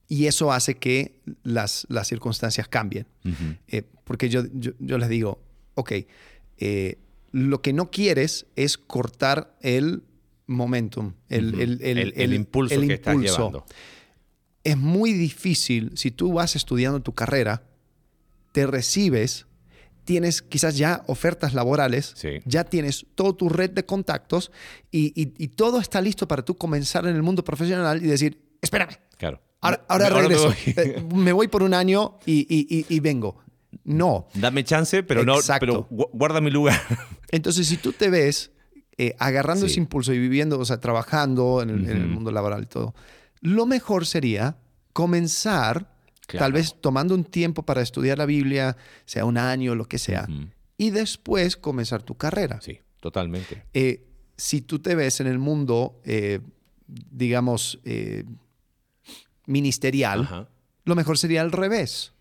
[0.08, 3.08] Y eso hace que las, las circunstancias cambien.
[4.04, 5.42] Porque yo, yo, yo les digo,
[5.76, 5.92] ok,
[7.34, 10.04] lo que no quieres es cortar el
[10.48, 11.62] momentum, el, Ujú.
[11.62, 13.66] el- el- el, el- impulso que estás llevando.
[14.64, 17.64] Es muy difícil, si tú vas estudiando tu carrera,
[18.54, 19.46] te recibes,
[20.06, 22.40] tienes quizás ya ofertas laborales, Sí.
[22.46, 24.52] ya tienes toda tu red de contactos
[24.92, 28.42] y, y- y todo está listo para tú comenzar en el mundo profesional y decir,
[28.62, 29.42] espérame, Claro.
[29.60, 30.56] ahora, ahora Me- me regreso, voy.
[30.78, 33.42] Eh, me voy por un año y vengo.
[33.84, 34.28] No.
[34.34, 36.80] Dame chance, pero no, pero gu- guarda mi lugar.
[37.32, 38.52] Entonces, si tú te ves
[38.98, 39.72] eh, agarrando Sí.
[39.72, 42.14] ese impulso y viviendo, o sea, trabajando en el, en el Ujú.
[42.14, 42.94] mundo laboral y todo,
[43.42, 44.58] lo mejor sería
[44.94, 45.92] comenzar,
[46.28, 46.46] Claro.
[46.46, 50.28] tal vez tomando un tiempo para estudiar la Biblia, sea un año, lo que sea,
[50.78, 52.60] y después comenzar tu carrera.
[52.62, 53.64] Sí, totalmente.
[53.74, 54.06] Eh,
[54.38, 56.40] si tú te ves en el mundo, eh,
[56.88, 57.80] digamos,
[59.46, 60.48] ministerial, Ajá.
[60.86, 62.13] lo mejor sería al revés,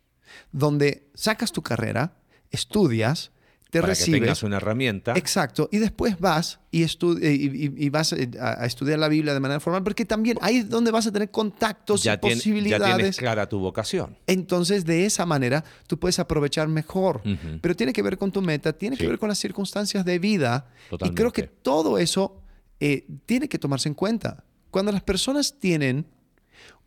[0.52, 2.16] donde sacas tu carrera,
[2.50, 3.30] estudias,
[3.70, 4.20] te Para que recibes.
[4.20, 5.14] tengas una herramienta.
[5.16, 6.88] Exacto, y después vas y, eh,
[7.22, 10.36] y, y- y vas eh, a, a estudiar la Biblia de manera formal, porque también
[10.42, 12.96] ahí es donde vas a tener contactos ya, y tien- ya posibilidades.
[12.96, 14.18] tienes clara tu vocación.
[14.26, 17.22] Entonces, de esa manera, tú puedes aprovechar mejor.
[17.62, 20.66] Pero tiene que ver con tu meta, tiene que ver con las circunstancias de vida.
[21.00, 22.42] Y creo que todo eso
[22.78, 24.44] eh, tiene que tomarse en cuenta.
[24.70, 26.04] Cuando las personas tienen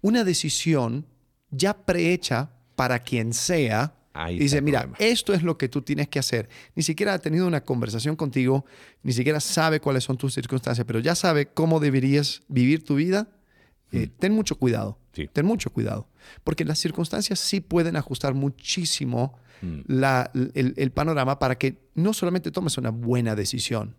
[0.01, 1.07] una decisión
[1.49, 4.97] ya prehecha para quien sea, Ahí dice, mira, problema".
[4.99, 6.47] esto es lo que tú tienes que hacer.
[6.75, 8.65] Ni siquiera ha tenido una conversación contigo,
[9.03, 13.27] ni siquiera sabe cuáles son tus circunstancias, pero ya sabe cómo deberías vivir tu vida.
[13.91, 14.97] Eh, ten mucho cuidado.
[15.11, 15.15] Mm.
[15.15, 15.29] Sí.
[15.31, 16.07] Ten mucho cuidado.
[16.43, 19.79] Porque las circunstancias sí pueden ajustar muchísimo Mm.
[19.87, 23.95] la- el, el panorama para que no solamente tomes una buena decisión,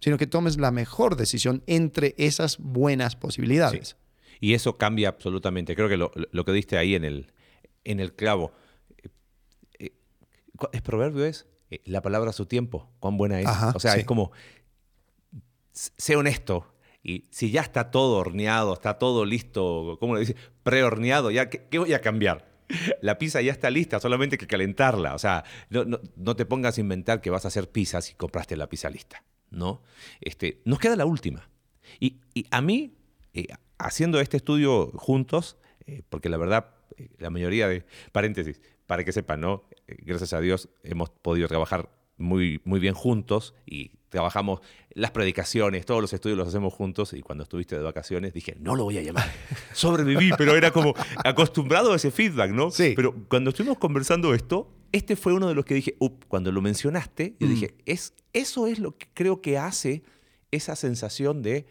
[0.00, 3.96] sino que tomes la mejor decisión entre esas buenas posibilidades.
[4.40, 5.74] Y eso cambia absolutamente.
[5.74, 7.32] Creo que lo, lo que diste ahí en el,
[7.90, 8.52] en el clavo.
[8.98, 9.08] eh,
[9.78, 9.92] eh,
[10.72, 11.24] ¿Es proverbio?
[11.24, 12.90] Es eh, la palabra a su tiempo.
[13.00, 13.46] ¿Cuán buena es?
[13.46, 14.00] Ajá, o sea, sí.
[14.00, 14.32] es como,
[15.72, 16.72] sé honesto.
[17.02, 20.36] Y si ya está todo horneado, está todo listo, ¿cómo le dice?
[20.64, 22.46] Prehorneado, ya, ¿qué, qué voy a cambiar?
[23.00, 25.14] La pizza ya está lista, solamente hay que calentarla.
[25.14, 28.14] O sea, no, no- no te pongas a inventar que vas a hacer pizza si
[28.14, 29.22] compraste la pizza lista.
[29.50, 29.82] ¿no?
[30.20, 31.48] Este, nos queda la última.
[32.00, 32.96] Y, y a mí,
[33.32, 33.46] eh,
[33.78, 35.56] haciendo este estudio juntos,
[35.86, 36.74] eh, porque la verdad,
[37.18, 39.64] la mayoría de, paréntesis, para que sepan, ¿no?
[39.86, 44.60] Eh, gracias a Dios hemos podido trabajar muy, muy bien juntos y trabajamos
[44.94, 48.74] las predicaciones, todos los estudios los hacemos juntos y cuando estuviste de vacaciones dije, no
[48.76, 49.30] lo voy a llamar.
[49.74, 50.94] Sobreviví, pero era como
[51.24, 52.70] acostumbrado a ese feedback, ¿no?
[52.70, 52.92] Sí.
[52.96, 56.62] Pero cuando estuvimos conversando esto, este fue uno de los que dije, up, cuando lo
[56.62, 57.50] mencionaste, yo Mm.
[57.50, 60.02] dije, es, eso es lo que creo que hace
[60.52, 61.66] esa sensación de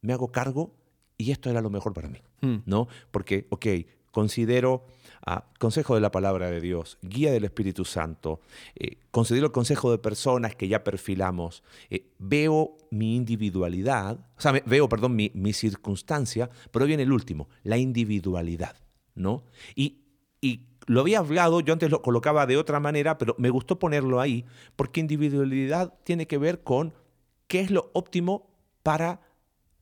[0.00, 0.74] me hago cargo
[1.18, 2.62] y esto era lo mejor para mí, Mm.
[2.66, 2.88] ¿no?
[3.12, 3.66] Porque, ok,
[4.12, 4.84] considero
[5.26, 8.40] ah, consejo de la palabra de Dios, guía del Espíritu Santo,
[8.76, 14.52] eh, considero el consejo de personas que ya perfilamos, eh, veo mi individualidad, o sea,
[14.52, 18.76] veo, perdón, mi, mi circunstancia, pero viene el último, la individualidad,
[19.14, 19.44] ¿no?
[19.74, 20.02] Y,
[20.40, 24.20] y lo había hablado, yo antes lo colocaba de otra manera, pero me gustó ponerlo
[24.20, 24.44] ahí,
[24.76, 26.92] porque individualidad tiene que ver con
[27.46, 28.50] qué es lo óptimo
[28.82, 29.20] para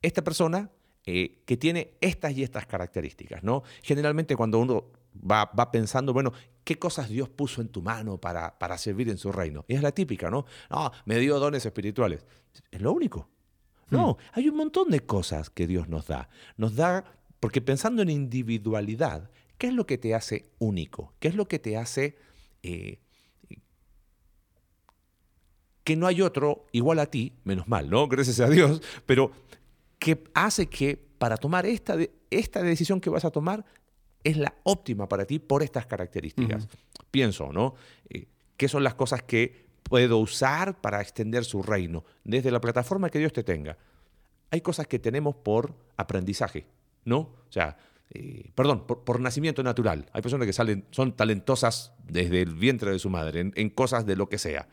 [0.02, 0.70] esta persona
[1.12, 3.64] eh, que tiene estas y estas características, ¿no?
[3.82, 4.92] Generalmente cuando uno
[5.28, 6.32] va, va pensando, bueno,
[6.62, 9.64] ¿qué cosas Dios puso en tu mano para, para servir en su reino?
[9.66, 10.46] Y es la típica, ¿no?
[10.70, 12.24] No, me dio dones espirituales.
[12.70, 13.28] Es lo único.
[13.88, 16.28] No, hay un montón de cosas que Dios nos da.
[16.56, 17.04] Nos da,
[17.40, 21.12] porque pensando en individualidad, ¿qué es lo que te hace único?
[21.18, 22.16] ¿Qué es lo que te hace
[22.62, 23.00] eh,
[25.82, 28.06] que no hay otro igual a ti, menos mal, ¿no?
[28.06, 29.32] Gracias a Dios, pero
[30.00, 33.64] que hace que para tomar esta, de- esta decisión que vas a tomar
[34.24, 36.66] es la óptima para ti por estas características.
[37.12, 37.74] Pienso, ¿no?
[38.08, 38.26] Eh,
[38.56, 43.18] ¿Qué son las cosas que puedo usar para extender su reino, desde la plataforma que
[43.18, 43.76] Dios te tenga.
[44.52, 46.66] Hay cosas que tenemos por aprendizaje,
[47.04, 47.18] ¿no?
[47.18, 47.76] O sea,
[48.10, 50.06] eh, perdón, por, nacimiento natural.
[50.12, 54.06] Hay personas que salen, son talentosas desde el vientre de su madre, en, en cosas
[54.06, 54.68] de lo que sea.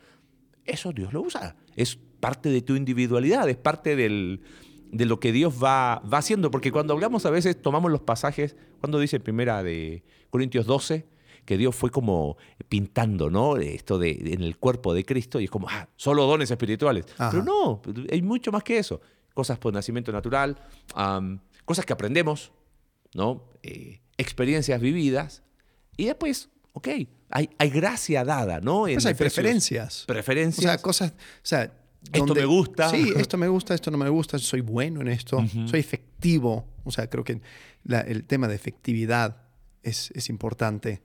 [0.64, 1.56] Eso Dios lo usa.
[1.74, 4.42] Es parte de tu individualidad, es parte del,
[4.90, 6.50] de lo que Dios va, va haciendo.
[6.50, 11.06] Porque cuando hablamos a veces, tomamos los pasajes, cuando dice primera de Corintios 12,
[11.48, 12.36] que Dios fue como
[12.68, 13.56] pintando, ¿no?
[13.56, 17.06] Esto de, en el cuerpo de Cristo y es como, ah, solo dones espirituales.
[17.16, 17.80] Pero no,
[18.12, 19.00] hay mucho más que eso.
[19.32, 20.58] Cosas por nacimiento natural,
[21.64, 22.52] cosas que aprendemos,
[23.14, 23.44] ¿no?
[23.62, 25.42] Eh, experiencias vividas
[25.96, 26.88] y después, ok,
[27.30, 28.82] hay, hay gracia dada, ¿no?
[28.82, 30.04] pues hay preferencias.
[30.06, 30.66] Preferencias.
[30.66, 31.72] O sea, cosas, o sea,
[32.12, 32.90] esto me gusta.
[32.90, 36.66] Sí, esto me gusta, esto no me gusta, soy bueno en esto, soy efectivo.
[36.84, 37.40] O sea, creo que
[38.06, 39.42] el tema de efectividad
[39.82, 41.02] es, es importante.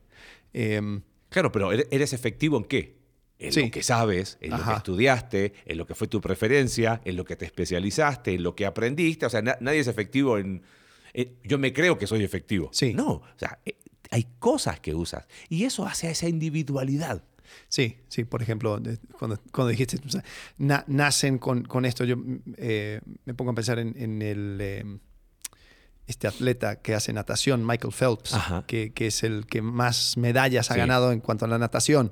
[0.53, 3.03] Em, claro, pero ¿eres efectivo en qué?
[3.39, 7.17] En lo que sabes, en lo que estudiaste, en lo que fue tu preferencia, en
[7.17, 9.25] lo que te especializaste, en lo que aprendiste.
[9.25, 10.61] O sea, nadie es efectivo en,
[11.43, 12.69] Yo me creo que soy efectivo.
[12.71, 12.93] Sí.
[12.93, 13.75] No, o sea, eh,
[14.11, 15.27] hay cosas que usas.
[15.49, 17.23] Y eso hace a esa individualidad.
[17.67, 18.81] Sí, sí, por ejemplo,
[19.17, 19.99] cuando, dijiste,
[20.57, 22.15] nacen con, esto, yo
[22.57, 24.99] eh, me pongo a pensar en, el, em,
[26.07, 28.35] este atleta que hace natación, Michael Phelps,
[28.67, 32.11] que, es el que más medallas ha ganado en cuanto a la natación.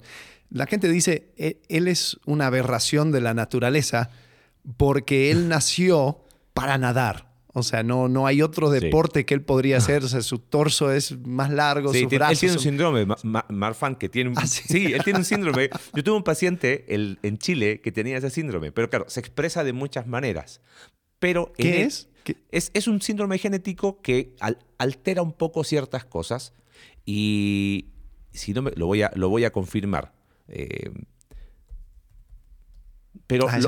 [0.49, 4.09] La gente dice, e, él es una aberración de la naturaleza
[4.77, 6.23] porque él nació
[6.53, 7.30] para nadar.
[7.53, 10.03] O sea, no, no hay otro deporte que él podría hacer.
[10.03, 13.05] O sea, su torso es más largo, sus brazos Él tiene un síndrome,
[13.49, 14.37] Marfan, que tiene un...
[14.37, 14.93] ¿Ah, sí?
[14.93, 15.69] él tiene un síndrome.
[15.93, 19.73] Yo tuve un paciente en Chile que tenía ese síndrome, pero claro, se expresa de
[19.73, 20.61] muchas maneras.
[21.19, 22.09] Pero ¿Qué es?
[22.51, 22.71] es?
[22.73, 24.35] Es un síndrome genético que
[24.77, 26.53] altera un poco ciertas cosas
[27.05, 27.89] y
[28.31, 30.13] si no me, lo, voy a, lo voy a confirmar.
[30.47, 30.91] Eh,
[33.27, 33.59] pero ah,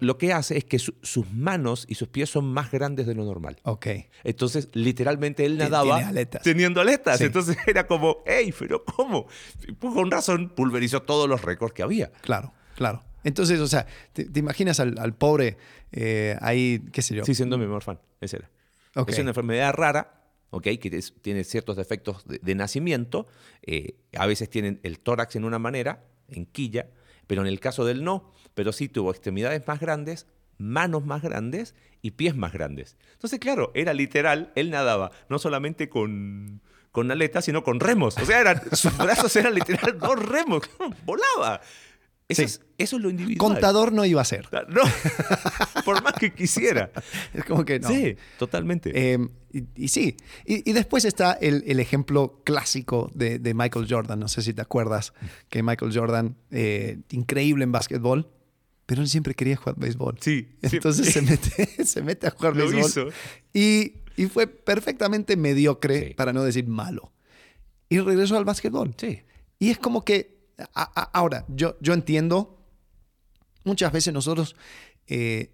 [0.00, 3.24] lo, que hace es que sus manos y sus pies son más grandes de lo
[3.24, 3.56] normal.
[3.64, 3.86] Ok.
[4.22, 6.00] Entonces, literalmente él nadaba
[6.42, 7.20] teniendo aletas.
[7.20, 9.26] Entonces era como, hey, pero ¿cómo?
[9.78, 12.10] Pues con razón pulverizó todos los récords que había.
[12.20, 13.02] Claro, claro.
[13.24, 15.58] Entonces, o sea, ¿te, imaginas al, pobre
[15.92, 17.24] eh, ahí, qué sé yo?
[17.24, 18.50] Sí, siendo orfán, ese era.
[19.06, 20.62] Es una enfermedad rara, ¿ok?
[20.80, 23.26] Que tiene ciertos defectos de, nacimiento.
[23.62, 26.88] Eh, a veces tienen el tórax en una manera, en quilla,
[27.26, 30.26] pero en el caso del no, pero sí tuvo extremidades más grandes,
[30.58, 32.96] manos más grandes y pies más grandes.
[33.12, 36.60] Entonces, claro, era literal, él nadaba no solamente con,
[36.92, 38.16] con aletas, sino con remos.
[38.18, 40.62] O sea, eran, sus brazos eran literal dos remos,
[41.04, 41.60] volaba.
[42.28, 43.38] Eso, es, lo individual.
[43.38, 44.48] Contador no iba a ser.
[44.68, 44.82] No,
[45.84, 46.92] por más que quisiera.
[47.34, 47.88] Es como que no.
[47.88, 49.12] Sí, totalmente.
[49.12, 49.30] Em,
[49.74, 50.16] y, sí.
[50.44, 54.20] Y, después está el, ejemplo clásico de, Michael Jordan.
[54.20, 55.12] No sé si te acuerdas
[55.48, 58.30] que Michael Jordan, eh, increíble en básquetbol,
[58.90, 60.18] pero él siempre quería jugar béisbol.
[60.20, 60.48] Sí.
[60.62, 63.06] Entonces se mete, se mete a jugar lo Hizo.
[63.54, 63.92] Y,
[64.32, 67.12] fue perfectamente mediocre, para no decir malo.
[67.88, 68.92] Y regresó al básquetbol.
[68.98, 69.22] Sí.
[69.60, 70.40] Y es como que
[70.74, 72.58] ahora, yo, yo entiendo,
[73.62, 74.56] muchas veces nosotros
[75.10, 75.50] eh,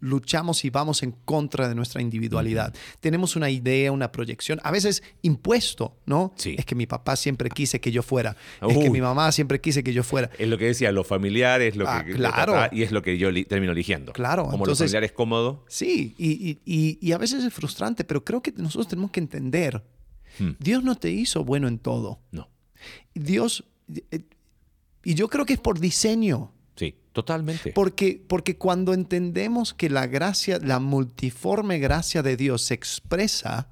[0.00, 2.74] luchamos y vamos en contra de nuestra individualidad.
[3.00, 6.34] Tenemos una idea, una proyección, a veces impuesto, ¿no?
[6.36, 6.54] Sí.
[6.58, 8.36] Es que mi papá siempre quise que yo fuera,
[8.68, 10.30] es que mi mamá siempre quise que yo fuera.
[10.38, 12.14] Es lo que decía, los familiares, lo ah, que...
[12.14, 12.68] Claro.
[12.72, 14.12] y es lo que yo termino eligiendo.
[14.12, 14.46] Claro.
[14.48, 15.58] Como los familiares cómodos.
[15.68, 19.82] Sí, y, y, a veces es frustrante, pero creo que nosotros tenemos que entender,
[20.38, 20.50] hmm.
[20.58, 22.20] Dios no te hizo bueno en todo.
[22.30, 22.50] No.
[23.14, 23.64] Dios
[24.10, 24.20] eh,
[25.06, 26.52] y yo creo que es por diseño.
[26.76, 27.72] Sí, totalmente.
[27.72, 33.70] Porque, porque cuando entendemos que la gracia, la multiforme gracia de Dios se expresa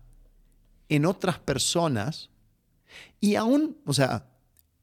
[0.88, 2.30] en otras personas
[3.20, 4.26] y aún, o sea,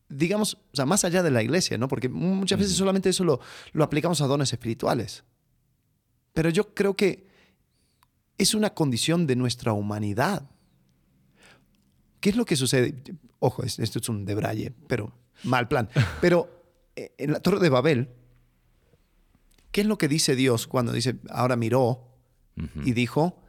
[0.08, 1.88] digamos, o sea, más allá de la iglesia, ¿no?
[1.88, 3.40] Porque muchas veces solamente eso lo,
[3.74, 5.24] lo aplicamos a dones espirituales.
[6.34, 7.28] Pero yo creo que
[8.38, 10.50] es una condición de nuestra humanidad.
[12.20, 13.04] ¿Qué es lo que sucede?
[13.40, 15.12] Ojo, esto es un debraye, pero
[15.44, 15.90] mal plan.
[16.22, 16.61] Pero
[17.18, 18.10] en la Torre de Babel,
[19.72, 22.08] ¿qué es lo que dice Dios cuando dice, ahora miró
[22.86, 23.42] y dijo,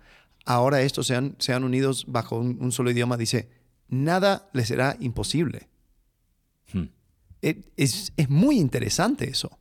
[0.47, 3.17] ahora estos sean, sean unidos bajo un, solo idioma?
[3.17, 3.51] Dice,
[3.89, 5.69] nada les será imposible.
[6.73, 6.87] Hmm.
[7.43, 9.59] Eh, es, es muy interesante eso.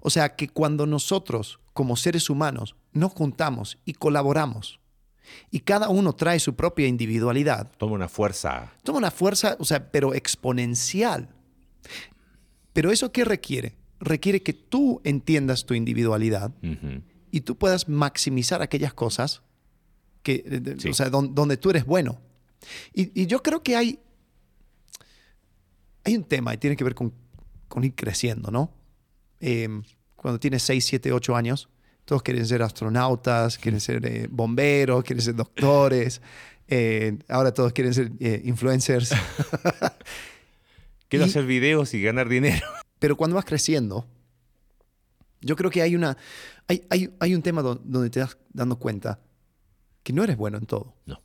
[0.00, 4.80] O sea que cuando nosotros, como seres humanos, nos juntamos y colaboramos,
[5.50, 7.70] y cada uno trae su propia individualidad.
[7.76, 8.72] Toma una fuerza.
[8.82, 11.28] Toma una fuerza, o sea, pero exponencial.
[12.72, 13.76] Pero eso qué requiere?
[14.00, 16.52] Requiere que tú entiendas tu individualidad
[17.30, 19.42] y tú puedas maximizar aquellas cosas
[20.22, 22.20] que, o sea, donde, tú eres bueno.
[22.92, 23.98] Y, yo creo que hay,
[26.04, 27.12] hay un tema y tiene que ver con,
[27.68, 28.72] con ir creciendo, ¿no?
[29.40, 29.68] eh,
[30.16, 31.68] cuando tienes 6, 7, 8 años,
[32.04, 36.20] todos quieren ser astronautas, quieren ser eh, bomberos, quieren ser doctores.
[36.68, 39.12] eh, ahora todos quieren ser eh, influencers.
[41.10, 42.66] Quiero Y- hacer videos y ganar dinero.
[42.98, 44.06] Pero cuando vas creciendo,
[45.42, 46.16] yo creo que hay, una,
[46.68, 49.20] hay, hay, hay un tema do- donde te das dando cuenta
[50.02, 50.94] que no eres bueno en todo.
[51.06, 51.22] No.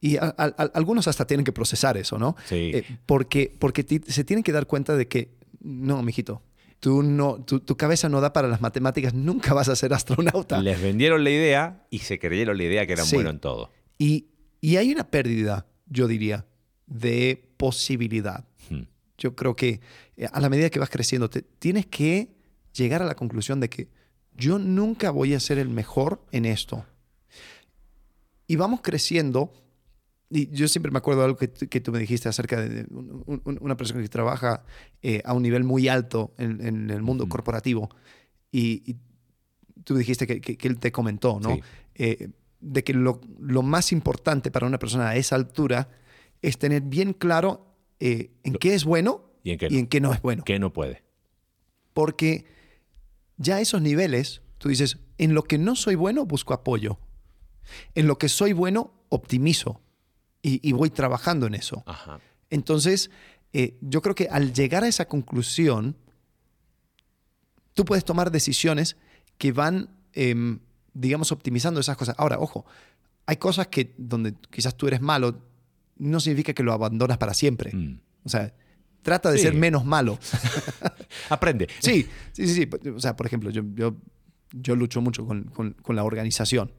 [0.00, 2.36] Y a- a- a- algunos hasta tienen que procesar eso, ¿no?
[2.46, 2.70] Sí.
[2.74, 6.42] Eh, porque porque ti- se tienen que dar cuenta de que, no, mijito,
[6.80, 10.60] tú no, tu, tu cabeza no da para las matemáticas, nunca vas a ser astronauta.
[10.62, 13.16] Les vendieron la idea y se creyeron la idea que eran Sí.
[13.16, 13.72] buenos en todo.
[13.98, 14.26] Y,
[14.60, 16.46] y hay una pérdida, yo diría,
[16.86, 18.44] de posibilidad.
[18.70, 18.82] Hmm.
[19.18, 19.80] Yo creo que
[20.16, 22.34] eh, a la medida que vas creciendo, te, tienes que
[22.72, 23.88] llegar a la conclusión de que
[24.36, 26.84] yo nunca voy a ser el mejor en esto.
[28.46, 29.52] Y vamos creciendo.
[30.30, 32.86] Y yo siempre me acuerdo de algo que, tú- que tú me dijiste acerca de
[32.90, 34.62] un- un- una persona que trabaja
[35.02, 37.30] eh, a un nivel muy alto en, en el mundo Ujú.
[37.30, 37.88] corporativo.
[38.52, 38.96] Y, y
[39.84, 41.54] tú dijiste que, que- que él te comentó, ¿no?
[41.54, 41.60] Sí.
[41.96, 42.28] Eh,
[42.60, 45.88] de que lo, lo más importante para una persona a esa altura
[46.42, 47.67] es tener bien claro
[48.00, 49.78] eh, en qué es bueno ¿Y en qué y no?
[49.78, 50.44] en qué no es bueno.
[50.44, 51.02] ¿Qué no puede?
[51.92, 52.46] Porque
[53.36, 56.98] ya a esos niveles, tú dices, en lo que no soy bueno, busco apoyo.
[57.94, 59.80] En lo que soy bueno, optimizo.
[60.42, 61.82] Y, y voy trabajando en eso.
[61.86, 62.20] Ajá.
[62.50, 63.10] Entonces,
[63.52, 65.96] eh, yo creo que al llegar a esa conclusión,
[67.74, 68.96] tú puedes tomar decisiones
[69.38, 70.60] que van, em,
[70.94, 72.14] digamos, optimizando esas cosas.
[72.18, 72.66] Ahora, ojo,
[73.26, 75.40] hay cosas que donde quizás tú eres malo,
[75.98, 77.72] no significa que lo abandonas para siempre.
[77.74, 78.00] Mm.
[78.24, 78.54] O sea,
[79.02, 79.44] trata de Sí.
[79.44, 80.18] ser menos malo.
[81.30, 81.68] Aprende.
[81.80, 82.68] Sí, sí, sí, sí.
[82.90, 83.96] O sea, por ejemplo, yo, yo,
[84.52, 86.72] yo lucho mucho con, con- con la organización.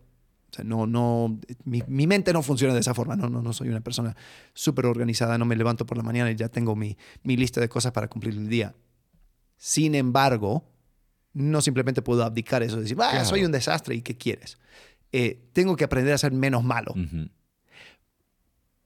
[0.51, 3.15] O sea, no, no, mi, mi mente no funciona de esa forma.
[3.15, 4.15] No, no, no soy una persona
[4.53, 5.37] súper organizada.
[5.37, 8.07] No me levanto por la mañana y ya tengo mi, mi lista de cosas para
[8.07, 8.73] cumplir el día.
[9.57, 10.63] Sin embargo,
[11.33, 13.25] no simplemente puedo abdicar eso y decir, "Ah, Claro.
[13.25, 14.57] soy un desastre y ¿qué quieres?
[15.11, 16.93] Eh, tengo que aprender a ser menos malo.
[16.93, 17.29] Ujú.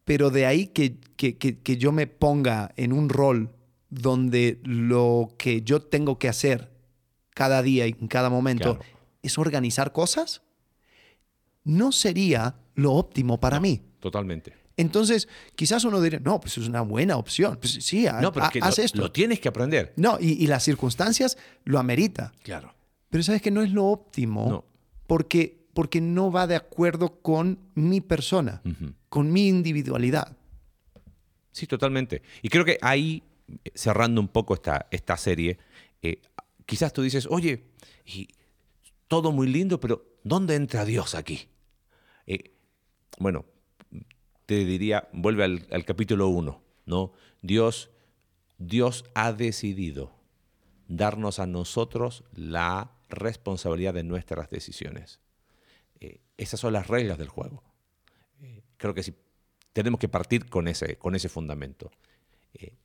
[0.05, 3.55] Pero de ahí que, que- que- que yo me ponga en un rol
[3.89, 6.71] donde lo que yo tengo que hacer
[7.33, 8.91] cada día y en cada momento Claro.
[9.21, 10.41] es organizar cosas,
[11.63, 13.81] no sería lo óptimo para mí.
[13.99, 14.53] Totalmente.
[14.75, 17.57] Entonces, quizás uno diría, no, pues es una buena opción.
[17.61, 19.01] Pues sí, ha- No, ha- haz lo, esto.
[19.01, 19.93] lo tienes que aprender.
[19.95, 22.33] No, y, y las circunstancias lo amerita.
[22.41, 22.73] Claro.
[23.09, 24.65] Pero sabes que no es lo óptimo No.
[25.05, 28.93] porque, porque no va de acuerdo con mi persona, Ujú.
[29.13, 30.35] Con mi individualidad.
[31.51, 32.23] Sí, totalmente.
[32.41, 33.21] Y creo que ahí,
[33.63, 35.59] eh, cerrando un poco esta, esta serie,
[36.01, 36.19] eh,
[36.65, 37.63] quizás tú dices, oye,
[38.07, 38.27] y
[39.07, 41.47] todo muy lindo, pero ¿dónde entra Dios aquí?
[42.25, 42.55] Eh,
[43.19, 43.45] bueno,
[44.47, 47.13] te diría, vuelve al, capítulo 1, ¿no?
[47.43, 47.91] Dios,
[48.57, 50.11] Dios ha decidido
[50.87, 55.19] darnos a nosotros la responsabilidad de nuestras decisiones.
[56.35, 57.72] Esas son las reglas del juego.
[58.83, 59.13] Creo que sí,
[59.71, 61.89] tenemos que partir con ese, con ese fundamento.
[62.53, 62.75] Eh,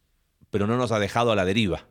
[0.49, 1.89] pero no nos ha dejado a la deriva.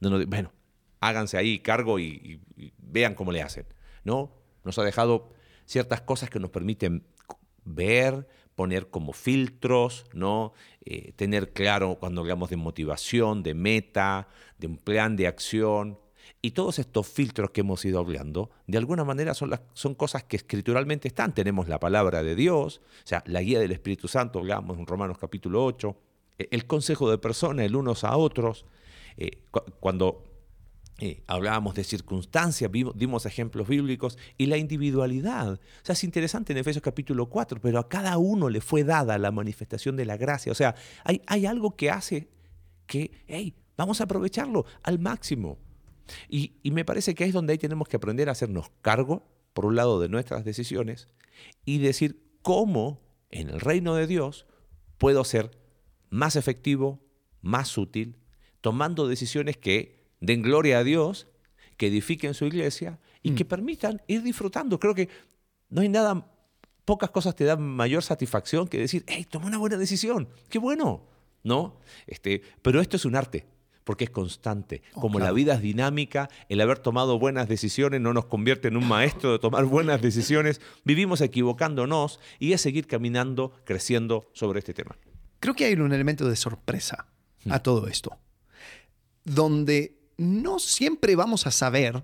[0.00, 0.52] No nos- bueno,
[1.00, 2.42] háganse ahí cargo y
[2.76, 3.64] vean cómo le hacen.
[4.04, 4.34] No,
[4.64, 5.32] nos ha dejado
[5.64, 7.06] ciertas cosas que nos permiten
[7.64, 10.52] ver, poner como filtros, ¿no?
[10.84, 14.28] Eh, tener claro cuando hablamos de motivación, de meta,
[14.58, 15.98] de un plan de acción.
[16.42, 20.36] Y todos estos filtros que hemos ido hablando, de alguna manera son, son cosas que
[20.36, 21.34] escrituralmente están.
[21.34, 25.18] Tenemos la palabra de Dios, o sea, la guía del Espíritu Santo, hablamos en Romanos
[25.18, 25.96] capítulo 8,
[26.38, 28.66] eh, el consejo de personas, el unos a otros.
[29.16, 30.24] Eh, cu- cuando
[31.00, 35.52] eh, hablábamos de circunstancias, dimos ejemplos bíblicos y la individualidad.
[35.52, 39.16] O sea, es interesante en Efesios capítulo 4, pero a cada uno le fue dada
[39.18, 40.50] la manifestación de la gracia.
[40.52, 40.74] O sea,
[41.04, 42.28] hay, hay algo que hace
[42.86, 45.58] que, hey, vamos a aprovecharlo al máximo.
[46.28, 49.66] Y, y me parece que es donde ahí tenemos que aprender a hacernos cargo, por
[49.66, 51.08] un lado, de nuestras decisiones
[51.64, 53.00] y decir cómo
[53.30, 54.46] en el reino de Dios
[54.98, 55.50] puedo ser
[56.10, 57.00] más efectivo,
[57.40, 58.16] más útil,
[58.60, 61.28] tomando decisiones que den gloria a Dios,
[61.76, 64.80] que edifiquen su iglesia y que permitan ir disfrutando.
[64.80, 65.08] Creo que
[65.68, 66.30] no hay nada,
[66.84, 71.04] pocas cosas te dan mayor satisfacción que decir, hey, tomé una buena decisión, qué bueno,
[71.44, 71.78] ¿no?
[72.06, 73.46] Este, pero esto es un arte.
[73.88, 74.82] Porque es constante.
[74.92, 78.76] Oh, Como la vida es dinámica, el haber tomado buenas decisiones no nos convierte en
[78.76, 80.60] un maestro de tomar buenas decisiones.
[80.84, 84.94] Vivimos equivocándonos y es seguir caminando, creciendo sobre este tema.
[85.40, 87.06] Creo que hay un elemento de sorpresa
[87.48, 88.18] a todo esto,
[89.24, 92.02] donde no siempre vamos a saber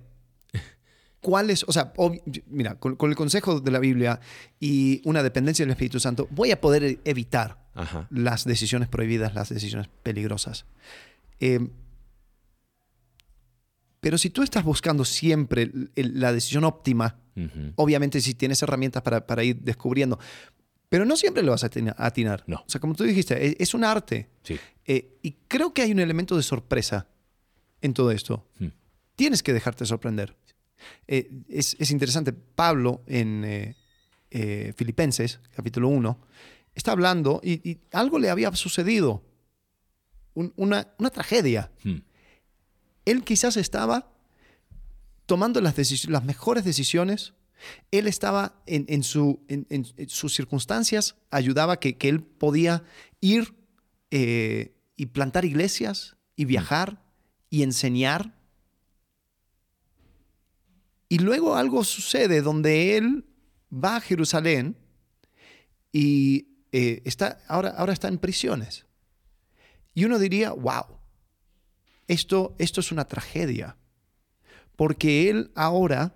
[1.21, 4.21] cuáles, o sea, ob- mira, con, con el consejo de la Biblia
[4.59, 8.07] y una dependencia del Espíritu Santo, voy a poder evitar Ajá.
[8.11, 10.65] las decisiones prohibidas, las decisiones peligrosas.
[11.41, 11.61] Eh,
[14.01, 17.73] Pero si tú estás buscando siempre el- el- la decisión óptima, Ujú.
[17.77, 20.19] obviamente si tienes herramientas para, para ir descubriendo,
[20.91, 22.45] pero no siempre lo vas a atina- a atinar.
[22.47, 22.57] No.
[22.57, 24.29] O sea, como tú dijiste, e- es, un arte.
[24.43, 24.59] Sí.
[24.85, 27.09] Eh, y creo que hay un elemento de sorpresa
[27.81, 28.47] en todo esto.
[28.59, 28.69] Hmm.
[29.17, 30.37] Tienes que dejarte sorprender.
[31.09, 33.75] Eh, es, es interesante, Pablo en eh,
[34.31, 36.21] eh, Filipenses, capítulo 1,
[36.75, 39.23] está hablando y, y algo le había sucedido,
[40.35, 41.71] Un- una, una tragedia.
[41.83, 41.99] Hmm.
[43.05, 44.13] Él quizás estaba
[45.27, 45.77] tomando las,
[46.25, 47.35] mejores decisiones.
[47.91, 52.83] Él estaba en, en su, en, en- en sus circunstancias, ayudaba que, que él podía
[53.21, 53.55] ir
[54.11, 57.03] eh, y plantar iglesias y viajar
[57.51, 58.35] y enseñar.
[61.09, 63.25] Y luego algo sucede donde él
[63.73, 64.77] va a Jerusalén
[65.93, 68.87] y eh, está, ahora, ahora está en prisiones.
[69.95, 70.85] Y uno diría, wow,
[72.09, 73.77] esto, esto es una tragedia,
[74.77, 76.15] porque él ahora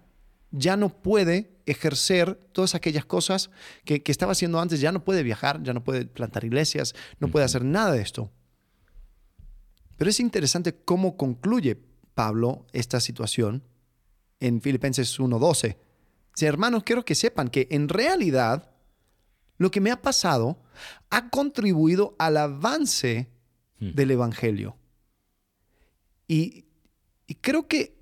[0.50, 3.50] ya no puede ejercer todas aquellas cosas
[3.84, 7.28] que, que estaba haciendo antes, ya no puede viajar, ya no puede plantar iglesias, no
[7.28, 8.32] puede hacer nada de esto.
[9.96, 11.76] Pero es interesante cómo concluye
[12.14, 13.64] Pablo esta situación
[14.40, 15.76] en Filipenses 1.12.
[16.34, 18.70] Dice, hermanos, quiero que sepan que en realidad
[19.58, 20.62] lo que me ha pasado
[21.10, 23.28] ha contribuido al avance
[23.80, 23.90] Hmm.
[23.90, 24.76] del Evangelio.
[26.26, 26.64] Y,
[27.26, 27.96] y creo que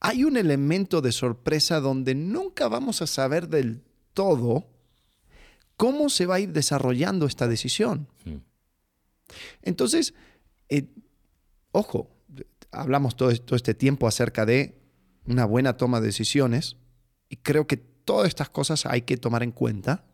[0.00, 3.82] hay un elemento de sorpresa donde nunca vamos a saber del
[4.14, 4.66] todo
[5.76, 8.08] cómo se va a ir desarrollando esta decisión.
[8.24, 8.38] Hmm.
[9.62, 10.14] Entonces,
[10.70, 10.88] eh,
[11.72, 12.10] ojo,
[12.70, 14.80] hablamos todo, todo este tiempo acerca de
[15.26, 16.76] una buena toma de decisiones
[17.28, 20.04] y creo que todas estas cosas hay que tomar en cuenta.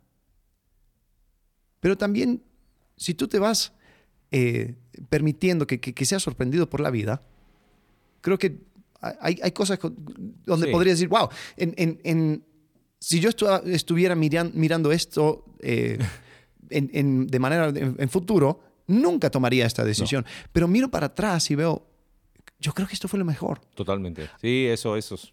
[1.78, 2.42] Pero también,
[2.96, 3.72] si tú te vas
[4.30, 4.74] eh,
[5.08, 7.22] permitiendo que, que, que seas sorprendido por la vida,
[8.20, 8.58] creo que
[9.00, 9.94] hay, hay cosas con-
[10.44, 10.72] donde Sí.
[10.72, 12.44] podrías decir, wow, en, en- en-
[12.98, 15.98] si yo estu- estuviera miran- mirando esto eh,
[16.70, 20.24] en, en- de manera en, futuro, nunca tomaría esta decisión.
[20.52, 21.86] Pero miro para atrás y veo,
[22.58, 23.60] yo creo que esto fue lo mejor.
[23.74, 24.28] Totalmente.
[24.40, 25.14] Sí, eso, eso.
[25.16, 25.32] es-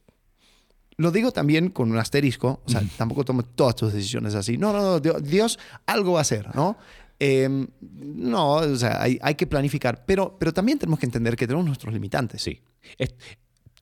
[0.98, 4.58] Lo digo también con un asterisco, o sea, tampoco tomo todas tus decisiones así.
[4.58, 6.78] No, no, no, Dios algo va a hacer, ¿no?
[7.26, 7.48] Eh,
[7.80, 11.66] no, o sea, hay, hay que planificar, pero, pero también tenemos que entender que tenemos
[11.66, 12.42] nuestros limitantes.
[12.42, 12.60] Sí.
[12.98, 13.16] Es-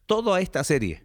[0.06, 1.04] toda esta serie,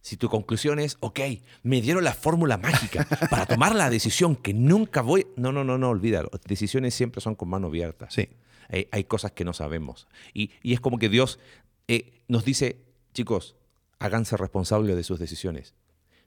[0.00, 1.20] si tu conclusión es, ok,
[1.62, 5.26] me dieron la fórmula mágica para tomar la decisión que nunca voy.
[5.36, 6.30] No, no, no, no, olvídalo.
[6.46, 8.10] Decisiones siempre son con mano abierta.
[8.10, 8.28] Sí.
[8.70, 10.08] Hay, hay cosas que no sabemos.
[10.34, 11.38] Y, y es como que Dios
[11.86, 12.80] eh, nos dice,
[13.14, 13.54] chicos,
[14.00, 15.74] háganse responsables de sus decisiones.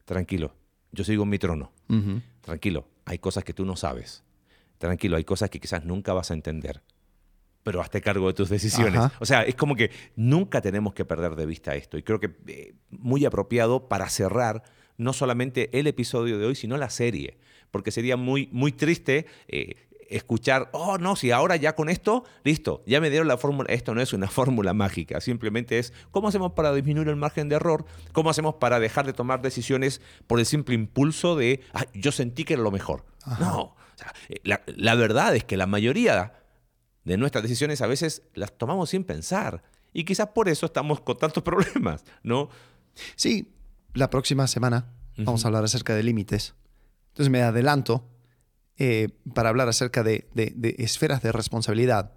[0.06, 0.56] Tranquilo,
[0.94, 1.72] yo sigo en mi trono.
[2.42, 4.24] Tranquilo, hay cosas que tú no sabes.
[4.82, 6.82] Tranquilo, hay cosas que quizás nunca vas a entender.
[7.62, 9.00] Pero hazte cargo de tus decisiones.
[9.00, 9.14] Ajá.
[9.20, 12.00] O sea, es como que nunca tenemos que perder de vista esto.
[12.00, 14.64] Y creo que eh, muy apropiado para cerrar
[14.98, 17.38] no solamente el episodio de hoy, sino la serie.
[17.70, 19.76] Porque sería muy, muy triste eh,
[20.10, 23.72] escuchar, oh, no, si ahora ya con esto, listo, ya me dieron la fórmula.
[23.72, 27.58] Esto no es una fórmula mágica, simplemente es cómo hacemos para disminuir el margen de
[27.58, 32.12] error, cómo hacemos para dejar de tomar decisiones por el simple impulso de, "Ay, yo
[32.12, 33.06] sentí que era lo mejor.
[33.40, 36.34] No, sea, eh, la, la verdad es que la mayoría
[37.04, 39.64] de nuestras decisiones a veces las tomamos sin pensar.
[39.94, 42.50] Y quizás por eso estamos con tantos problemas, ¿no?
[43.16, 43.54] Sí,
[43.94, 46.54] la próxima semana vamos a hablar acerca de límites.
[47.10, 48.08] Entonces me adelanto
[48.78, 52.14] eh, para hablar acerca de, de- de esferas de responsabilidad.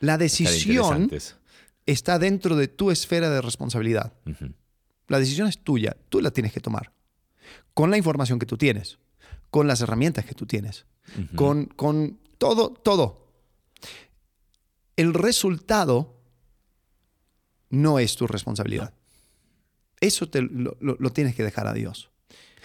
[0.00, 1.08] La decisión
[1.86, 4.12] está dentro de tu esfera de responsabilidad.
[5.08, 6.92] La decisión es tuya, tú la tienes que tomar.
[7.74, 8.98] Con la información que tú tienes,
[9.50, 10.86] con las herramientas que tú tienes,
[11.34, 13.28] con, con todo, todo.
[14.96, 16.16] El resultado
[17.70, 18.94] no es tu responsabilidad.
[20.00, 22.10] Eso te, lo, lo- lo tienes que dejar a Dios.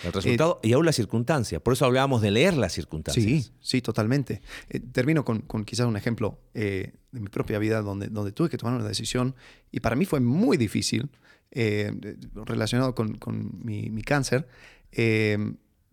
[0.04, 1.62] El resultado y aún la circunstancia.
[1.64, 3.26] Por eso hablábamos de leer las circunstancias.
[3.26, 4.42] Sí, sí, totalmente.
[4.70, 8.50] Eh, termino con, con quizás un ejemplo eh, de mi propia vida donde, donde tuve
[8.50, 9.36] que tomar una decisión
[9.72, 11.10] y para mí fue muy difícil
[11.52, 11.94] eh,
[12.34, 14.48] relacionado con, con mi, mi cáncer.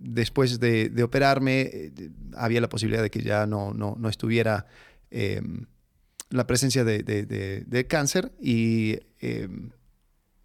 [0.05, 1.93] Después de, de operarme eh,
[2.35, 4.67] había la posibilidad de que ya no, no, no estuviera
[5.11, 5.41] eh,
[6.31, 9.49] la presencia de, de- de- cáncer y eh,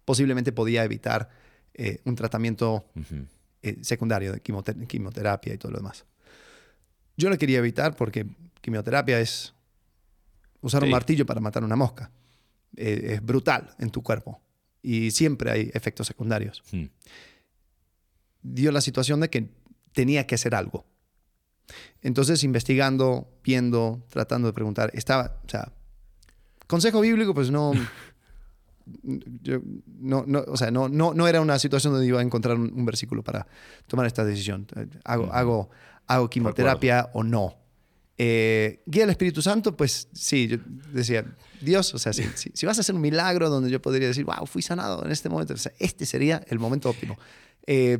[0.04, 1.28] posiblemente podía evitar
[1.74, 3.26] eh, un tratamiento Ujú.
[3.62, 6.04] eh, secundario de quimote- quimioterapia y todo lo demás.
[7.16, 8.26] Yo lo quería evitar porque
[8.60, 9.54] quimioterapia es
[10.60, 10.92] usar un Sí.
[10.92, 12.10] martillo para matar una mosca.
[12.76, 14.40] Eh, es brutal en tu cuerpo
[14.82, 16.62] y siempre hay efectos secundarios.
[16.70, 16.84] Hmm.
[18.54, 19.50] Dio la situación de que
[19.92, 20.84] tenía que hacer algo.
[22.02, 25.72] Entonces, investigando, viendo, tratando de preguntar, estaba, o sea,
[26.66, 27.72] consejo bíblico, pues no,
[29.42, 29.60] yo
[29.98, 32.72] no, no, o sea, no, no, no era una situación donde iba a encontrar un,
[32.74, 33.46] un versículo para
[33.86, 34.66] tomar esta decisión.
[35.04, 35.32] Hago, Ujú.
[35.32, 35.70] hago,
[36.06, 37.54] hago quimioterapia o no.
[38.16, 40.56] Eh, guía del Espíritu Santo, pues sí, yo
[40.92, 41.24] decía,
[41.60, 44.24] Dios, o sea, si, si- si vas a hacer un milagro donde yo podría decir,
[44.24, 47.16] wow, fui sanado en este momento, o sea, este sería el momento óptimo.
[47.66, 47.98] Eh,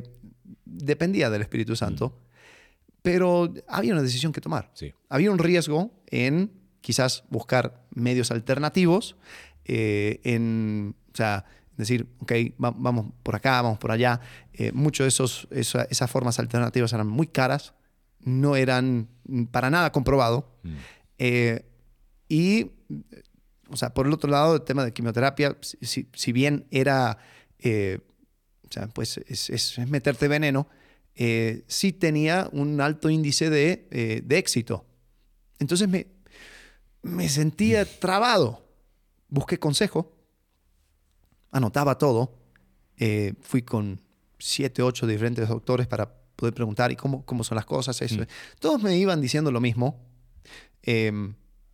[0.65, 2.17] dependía del Espíritu Santo,
[3.01, 4.69] pero había una decisión que tomar.
[4.73, 4.93] Sí.
[5.09, 9.15] Había un riesgo en quizás buscar medios alternativos,
[9.65, 11.45] eh, en, o sea,
[11.77, 12.31] decir, ok,
[12.63, 14.19] va- vamos por acá, vamos por allá.
[14.53, 17.73] Eh, Muchas de esos, esa- esas formas alternativas eran muy caras,
[18.21, 20.57] no eran mm, para nada comprobado.
[20.63, 20.75] Mm.
[21.19, 21.65] Eh,
[22.27, 22.71] y,
[23.69, 27.17] o sea, por el otro lado, el tema de quimioterapia, si bien era,
[27.59, 27.99] eh,
[28.69, 30.67] o sea, pues es, es- es meterte veneno,
[31.15, 34.85] eh, sí tenía un alto índice de, eh, de éxito.
[35.59, 36.07] Entonces me,
[37.01, 38.65] me sentía trabado.
[39.27, 40.15] Busqué consejo,
[41.51, 42.37] anotaba todo,
[42.97, 44.01] eh, fui con
[44.39, 48.01] siete, ocho diferentes doctores para poder preguntar y cómo, cómo son las cosas.
[48.01, 48.21] Eso.
[48.21, 48.25] Mm.
[48.59, 49.99] Todos me iban diciendo lo mismo.
[50.83, 51.11] Eh,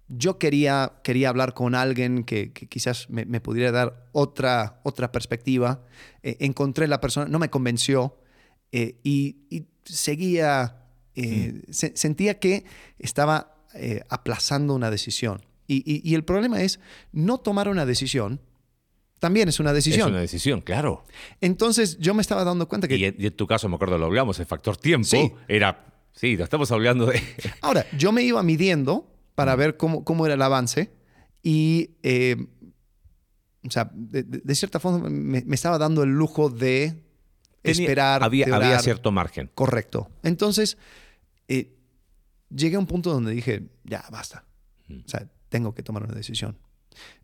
[0.08, 5.12] yo quería, quería hablar con alguien que, que quizás me, me pudiera dar otra, otra
[5.12, 5.84] perspectiva.
[6.24, 8.18] Eh, encontré la persona, no me convenció
[8.72, 10.84] eh, y, y seguía,
[11.16, 12.66] eh, se- sentía que
[13.00, 13.52] estaba
[14.10, 15.42] aplazando una decisión.
[15.68, 16.80] Y, y- y el problema es
[17.12, 18.40] no tomar una decisión.
[19.20, 20.08] También es una decisión.
[20.08, 21.04] Es una decisión, claro.
[21.42, 23.98] Entonces yo me estaba dando cuenta que Y en, y en tu caso, me acuerdo,
[23.98, 25.32] lo hablamos, el factor tiempo Sí.
[25.48, 25.94] era.
[26.14, 27.22] Sí, lo estamos hablando de.
[27.62, 30.92] Ahora, yo me iba midiendo para ver cómo, cómo era el avance
[31.44, 32.48] y, eh,
[33.68, 37.04] o sea, de, cierta forma me, me estaba dando el lujo de
[37.62, 38.24] Tenía- esperar.
[38.24, 39.50] Había, de había cierto margen.
[39.54, 40.10] Correcto.
[40.24, 40.78] Entonces,
[41.48, 41.76] eh,
[42.50, 44.46] llegué a un punto donde dije, ya, basta.
[44.90, 46.58] O sea, tengo que tomar una decisión.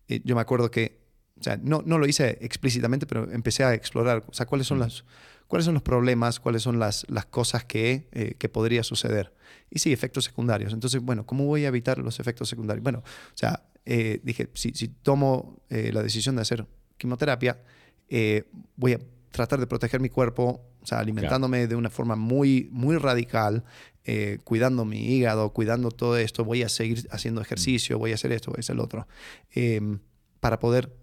[0.07, 0.99] Eh, yo me acuerdo que,
[1.39, 4.80] o sea, no, no lo hice explícitamente, pero empecé a explorar, o sea, cuáles son,
[4.80, 5.05] las,
[5.52, 9.34] cuáles son los problemas, cuáles son las, las cosas que, eh, que podría suceder.
[9.70, 10.72] Y sí, efectos secundarios.
[10.72, 12.82] Entonces, bueno, ¿cómo voy a evitar los efectos secundarios?
[12.82, 16.66] Bueno, o sea, eh, dije, si, si tomo eh, la decisión de hacer
[16.97, 17.62] quimioterapia,
[18.08, 18.45] eh,
[18.78, 18.99] voy a
[19.30, 23.66] tratar de proteger mi cuerpo, o sea, alimentándome de una forma muy, muy radical,
[24.06, 28.32] eh, cuidando mi hígado, cuidando todo esto, voy a seguir haciendo ejercicio, voy a hacer
[28.32, 29.06] esto, voy a hacer lo otro,
[29.54, 29.97] eh,
[30.39, 30.95] para poder,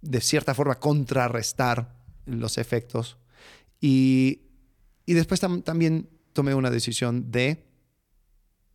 [0.00, 1.94] de cierta forma, contrarrestar
[2.24, 3.18] los efectos.
[3.80, 4.40] Y,
[5.06, 7.64] y después tam- también tomé una decisión de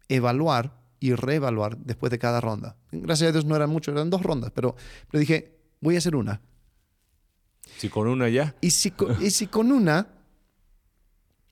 [0.10, 2.78] evaluar y reevaluar después de cada ronda.
[2.91, 4.76] Gracias a Dios no eran mucho, eran dos rondas, pero,
[5.10, 6.41] pero dije, voy a hacer una.
[7.78, 8.56] Si con una ya.
[8.62, 10.08] Y si, y si con una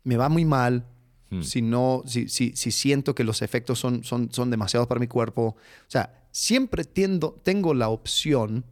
[0.03, 0.85] me va muy mal,
[1.33, 1.43] Mm.
[1.43, 5.07] si no, si, si, si siento que los efectos son, son, son demasiados para mi
[5.07, 5.55] cuerpo, o
[5.87, 8.65] sea, siempre tiendo, tengo la opción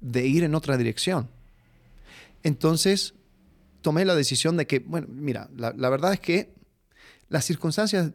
[0.00, 1.30] de ir en otra dirección.
[2.42, 3.14] Entonces,
[3.86, 6.52] tomé la decisión de que, bueno, mira, la, la verdad es que
[7.28, 8.10] las circunstancias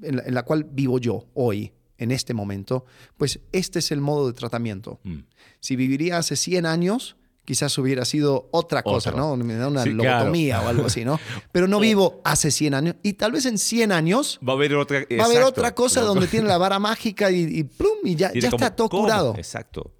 [0.00, 2.86] en la, en la cual vivo yo hoy, en este momento,
[3.18, 4.98] pues este es el modo de tratamiento.
[5.04, 5.18] Mm.
[5.60, 9.36] Si viviría hace 100 años, quizás hubiera sido otra cosa, Otro.
[9.36, 9.44] ¿no?
[9.44, 10.20] Me da una Sí, claro.
[10.20, 11.20] lobotomía o algo así, ¿no?
[11.52, 14.74] Pero no vivo hace 100 años y tal vez en 100 años Va a haber
[14.76, 15.00] otra.
[15.18, 18.32] va a haber otra cosa donde tiene la vara mágica y, y plum, y ya,
[18.32, 19.02] ya como, está todo ¿cómo?
[19.02, 19.34] curado.
[19.36, 19.92] Exacto.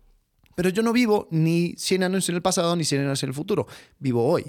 [0.56, 3.34] Pero yo no vivo ni 100 años en el pasado ni 100 años en el
[3.34, 3.66] futuro.
[3.98, 4.44] Vivo hoy.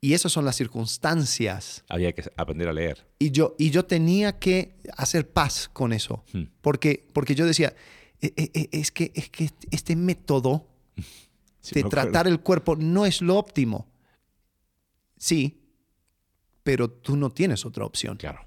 [0.00, 1.84] Y esas son las circunstancias.
[1.88, 3.06] Había que aprender a leer.
[3.18, 6.24] Y yo, y yo tenía que hacer paz con eso.
[6.32, 6.44] Mm.
[6.62, 7.74] Porque, porque yo decía,
[8.20, 10.66] "E- e- e- es que, es que este método
[11.60, 13.86] Sí, de tratar el cuerpo no es lo óptimo.
[15.18, 15.60] Sí,
[16.62, 18.16] pero tú no tienes otra opción.
[18.16, 18.46] Claro.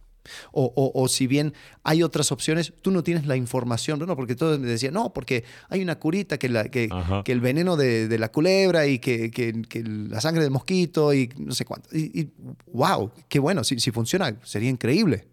[0.51, 3.99] O, o- o si bien hay otras opciones, tú no tienes la información.
[3.99, 6.89] No, porque todos me decían, no, porque hay una curita que, la, que,
[7.25, 9.63] el veneno de, de la culebra y que,
[10.09, 11.89] la sangre del mosquito y no sé cuánto.
[11.95, 12.31] Y, y,
[12.71, 15.27] wow, qué bueno, si, si funciona sería increíble.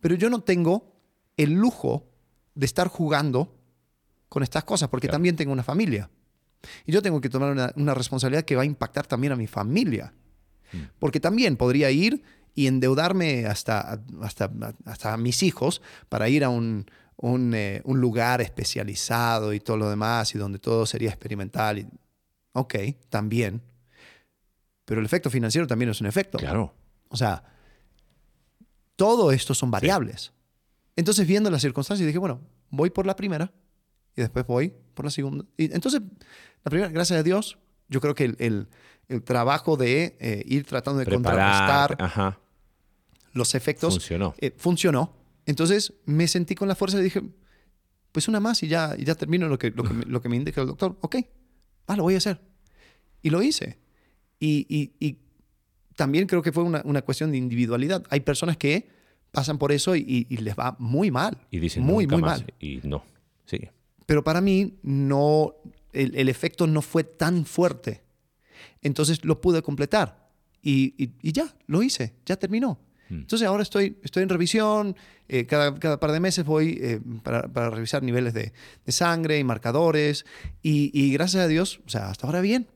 [0.00, 0.96] Pero yo no tengo
[1.36, 2.06] el lujo
[2.54, 3.56] de estar jugando
[4.28, 5.16] con estas cosas porque Claro.
[5.16, 6.10] también tengo una familia.
[6.84, 9.46] Y yo tengo que tomar una, una responsabilidad que va a impactar también a mi
[9.46, 10.12] familia.
[10.72, 10.76] Mm.
[10.98, 12.22] Porque también podría ir
[12.54, 14.50] y endeudarme hasta, hasta,
[14.84, 16.86] hasta mis hijos para ir a un,
[17.16, 21.78] un, eh, un lugar especializado y todo lo demás y donde todo sería experimental.
[21.78, 21.86] Y,
[22.52, 22.74] ok,
[23.08, 23.62] también.
[24.84, 26.38] Pero el efecto financiero también es un efecto.
[26.38, 26.74] Claro.
[27.08, 27.44] O sea,
[28.96, 30.32] todo esto son variables.
[30.96, 32.40] Entonces, viendo las circunstancias, dije, bueno,
[32.70, 33.52] voy por la primera
[34.16, 35.44] y después voy por la segunda.
[35.56, 36.02] Y entonces,
[36.64, 37.58] la primera, gracias a Dios,
[37.88, 38.68] yo creo que el, el-
[39.10, 41.88] el trabajo de eh, ir tratando de Preparar.
[41.88, 42.38] contrarrestar Ajá.
[43.32, 44.34] los efectos Funcionó.
[44.38, 45.12] eh, funcionó.
[45.46, 47.22] Entonces, me sentí con la fuerza y dije,
[48.12, 50.28] pues una más y ya, y ya termino lo que, lo, que me, lo que
[50.28, 50.96] me indica el doctor.
[51.00, 51.16] Ok,
[51.86, 52.40] ah, lo voy a hacer.
[53.22, 53.78] Y lo hice.
[54.38, 55.18] Y, y- y
[55.96, 58.04] también creo que fue una, una cuestión de individualidad.
[58.10, 58.88] Hay personas que
[59.32, 61.36] pasan por eso y, y les va muy mal.
[61.50, 62.40] Y dicen muy, nunca muy más.
[62.40, 62.54] mal.
[62.58, 63.04] Y no,
[63.44, 63.70] sigue.
[64.06, 65.54] Pero para mí no,
[65.92, 68.02] el, el efecto no fue tan fuerte.
[68.82, 70.28] Entonces lo pude completar.
[70.62, 72.78] Y, y- y ya, lo hice, ya terminó.
[73.08, 74.94] Entonces ahora estoy, estoy en revisión,
[75.26, 78.52] eh, cada, cada par de meses voy eh, para, para revisar niveles de,
[78.86, 80.24] de sangre y marcadores.
[80.62, 82.68] Y, y gracias a Dios, o sea, hasta ahora bien.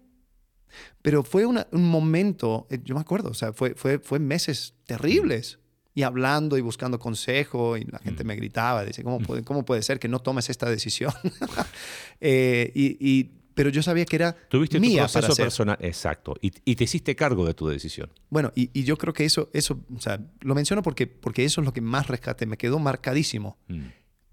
[1.02, 4.74] Pero fue una- un momento, eh, yo me acuerdo, o sea, fue, fue, fue meses
[4.86, 5.61] terribles.
[5.97, 9.82] Y hablando y buscando consejo, y la gente me gritaba, dice, ¿cómo puede, cómo puede
[9.82, 11.12] ser que no tomes esta decisión?
[12.20, 15.44] Y, y- pero yo sabía que era Tuviste tu mía para proceso hacer.
[15.47, 15.78] personal.
[15.81, 16.35] Exacto.
[16.43, 18.10] Y, y te hiciste cargo de tu decisión.
[18.28, 21.60] Bueno, y, y yo creo que eso, eso o sea, lo menciono porque, porque eso
[21.60, 23.59] es lo que más rescaté, me quedó marcadísimo.
[23.68, 23.82] Mm.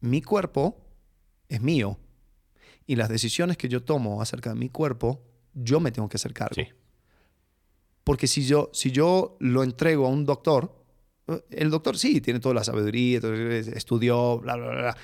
[0.02, 0.84] Mi cuerpo
[1.48, 2.00] es mío
[2.88, 5.24] y las decisiones que yo tomo acerca de mi cuerpo,
[5.54, 6.56] yo me tengo que hacer cargo.
[6.56, 6.68] Sí.
[8.04, 10.84] Porque si yo, si yo lo entrego a un doctor,
[11.28, 13.20] eh, el doctor sí, tiene toda la sabiduría,
[13.76, 14.98] estudió, bla, bla, bla, bla,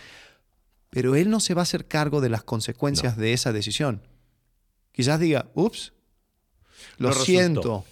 [0.89, 4.01] pero él no se va a hacer cargo de las consecuencias de esa decisión.
[4.91, 5.93] Quizás diga, ups,
[6.97, 7.25] lo No resultó.
[7.25, 7.85] siento,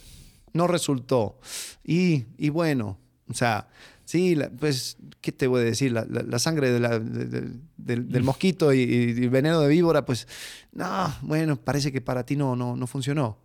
[0.53, 1.39] no resultó.
[1.83, 2.97] Y, y bueno,
[3.29, 3.67] o sea,
[4.05, 5.91] sí, la- pues, ¿qué te voy a decir?
[5.91, 9.59] La, la- la sangre de la- de- de- del, del mosquito y, y el veneno
[9.59, 10.27] de víbora, pues,
[10.71, 13.37] no, bueno, parece que para ti no, no, no funcionó.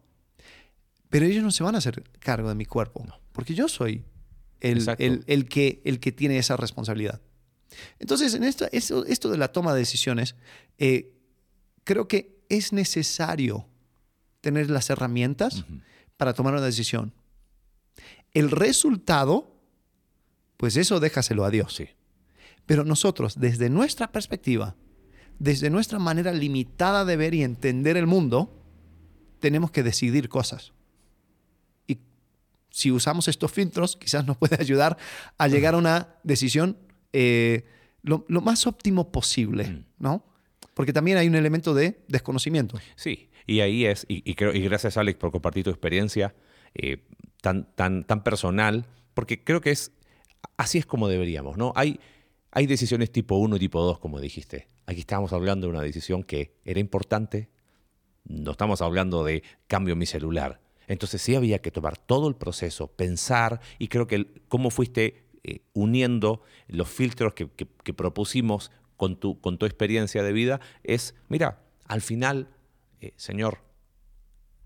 [1.09, 4.05] Pero ellos no se van a hacer cargo de mi cuerpo, porque yo soy
[4.60, 7.20] el, el- el que, el que tiene esa responsabilidad.
[7.98, 10.34] Entonces, en esto, esto, esto de la toma de decisiones,
[10.78, 11.12] eh,
[11.84, 13.66] creo que es necesario
[14.40, 15.64] tener las herramientas
[16.16, 17.12] para tomar una decisión.
[18.32, 19.56] El resultado,
[20.56, 21.74] pues eso déjaselo a Dios.
[21.74, 21.88] Sí.
[22.66, 24.76] Pero nosotros, desde nuestra perspectiva,
[25.38, 28.62] desde nuestra manera limitada de ver y entender el mundo,
[29.40, 30.72] tenemos que decidir cosas.
[31.86, 31.98] Y
[32.70, 34.98] si usamos estos filtros, quizás nos puede ayudar
[35.38, 36.76] a llegar a una decisión
[37.12, 37.65] eh,
[38.03, 40.24] lo, lo más óptimo posible, ¿no?
[40.74, 42.78] Porque también hay un elemento de desconocimiento.
[42.97, 46.35] Sí, y ahí es, y, y creo, y gracias Alex por compartir tu experiencia
[46.74, 47.05] eh,
[47.43, 49.93] tan, tan, tan personal, porque creo que es,
[50.57, 51.73] así es como deberíamos, ¿no?
[51.77, 52.01] Hay,
[52.53, 54.69] hay decisiones tipo 1 y tipo 2, como dijiste.
[54.87, 57.51] Aquí estábamos hablando de una decisión que era importante,
[58.24, 60.61] no estamos hablando de cambio mi celular.
[60.87, 65.24] Entonces sí había que tomar todo el proceso, pensar, y creo que el- cómo fuiste
[65.43, 67.47] eh, uniendo los filtros que,
[67.95, 72.49] propusimos con tu, con tu experiencia de vida es, mira, al final,
[73.01, 73.59] eh, Señor,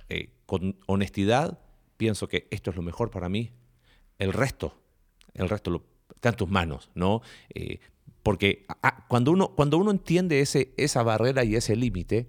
[0.08, 1.60] eh, con honestidad,
[1.96, 3.52] pienso que esto es lo mejor para mí.
[4.18, 4.80] El resto,
[5.34, 5.84] el resto
[6.14, 7.22] está en tus manos, ¿no?
[8.22, 12.28] Porque ah, cuando, uno, cuando uno entiende ese, esa barrera y ese límite,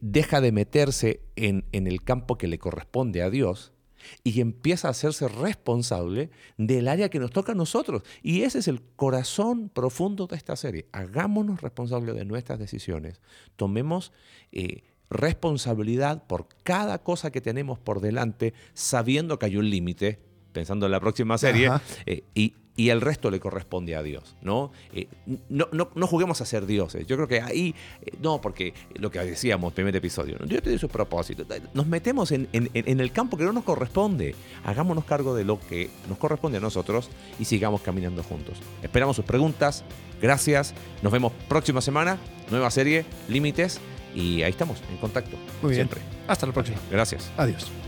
[0.00, 3.73] deja de meterse en, en el campo que le corresponde a Dios
[4.22, 8.02] y empieza a hacerse responsable del área que nos toca a nosotros.
[8.22, 10.86] Y ese es el corazón profundo de esta serie.
[10.92, 13.20] Hagámonos responsables de nuestras decisiones.
[13.56, 14.12] Tomemos
[14.52, 20.18] eh, responsabilidad por cada cosa que tenemos por delante, sabiendo que hay un límite,
[20.52, 21.70] pensando en la próxima serie,
[22.06, 24.72] eh, y, y el resto le corresponde a Dios, ¿no?
[24.92, 25.06] Eh,
[25.48, 27.06] no, no, no juguemos a ser dioses.
[27.06, 30.46] Yo creo que ahí, eh, no, porque lo que decíamos primer episodio, ¿no?
[30.46, 31.46] Dios tiene sus propósitos.
[31.72, 34.34] Nos metemos en, en- en el campo que no nos corresponde.
[34.64, 38.58] Hagámonos cargo de lo que nos corresponde a nosotros y sigamos caminando juntos.
[38.82, 39.84] Esperamos sus preguntas.
[40.20, 40.74] Gracias.
[41.02, 42.18] Nos vemos próxima semana.
[42.50, 43.78] Nueva serie, Límites.
[44.16, 45.36] Y ahí estamos, en contacto.
[45.62, 45.88] Muy bien.
[45.88, 46.00] Siempre.
[46.28, 46.78] Hasta la próxima.
[46.90, 47.30] Gracias.
[47.36, 47.83] Adiós.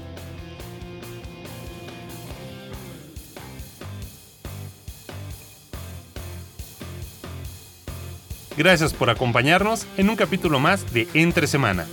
[8.56, 11.86] Gracias por acompañarnos en un capítulo más de Entre Semana.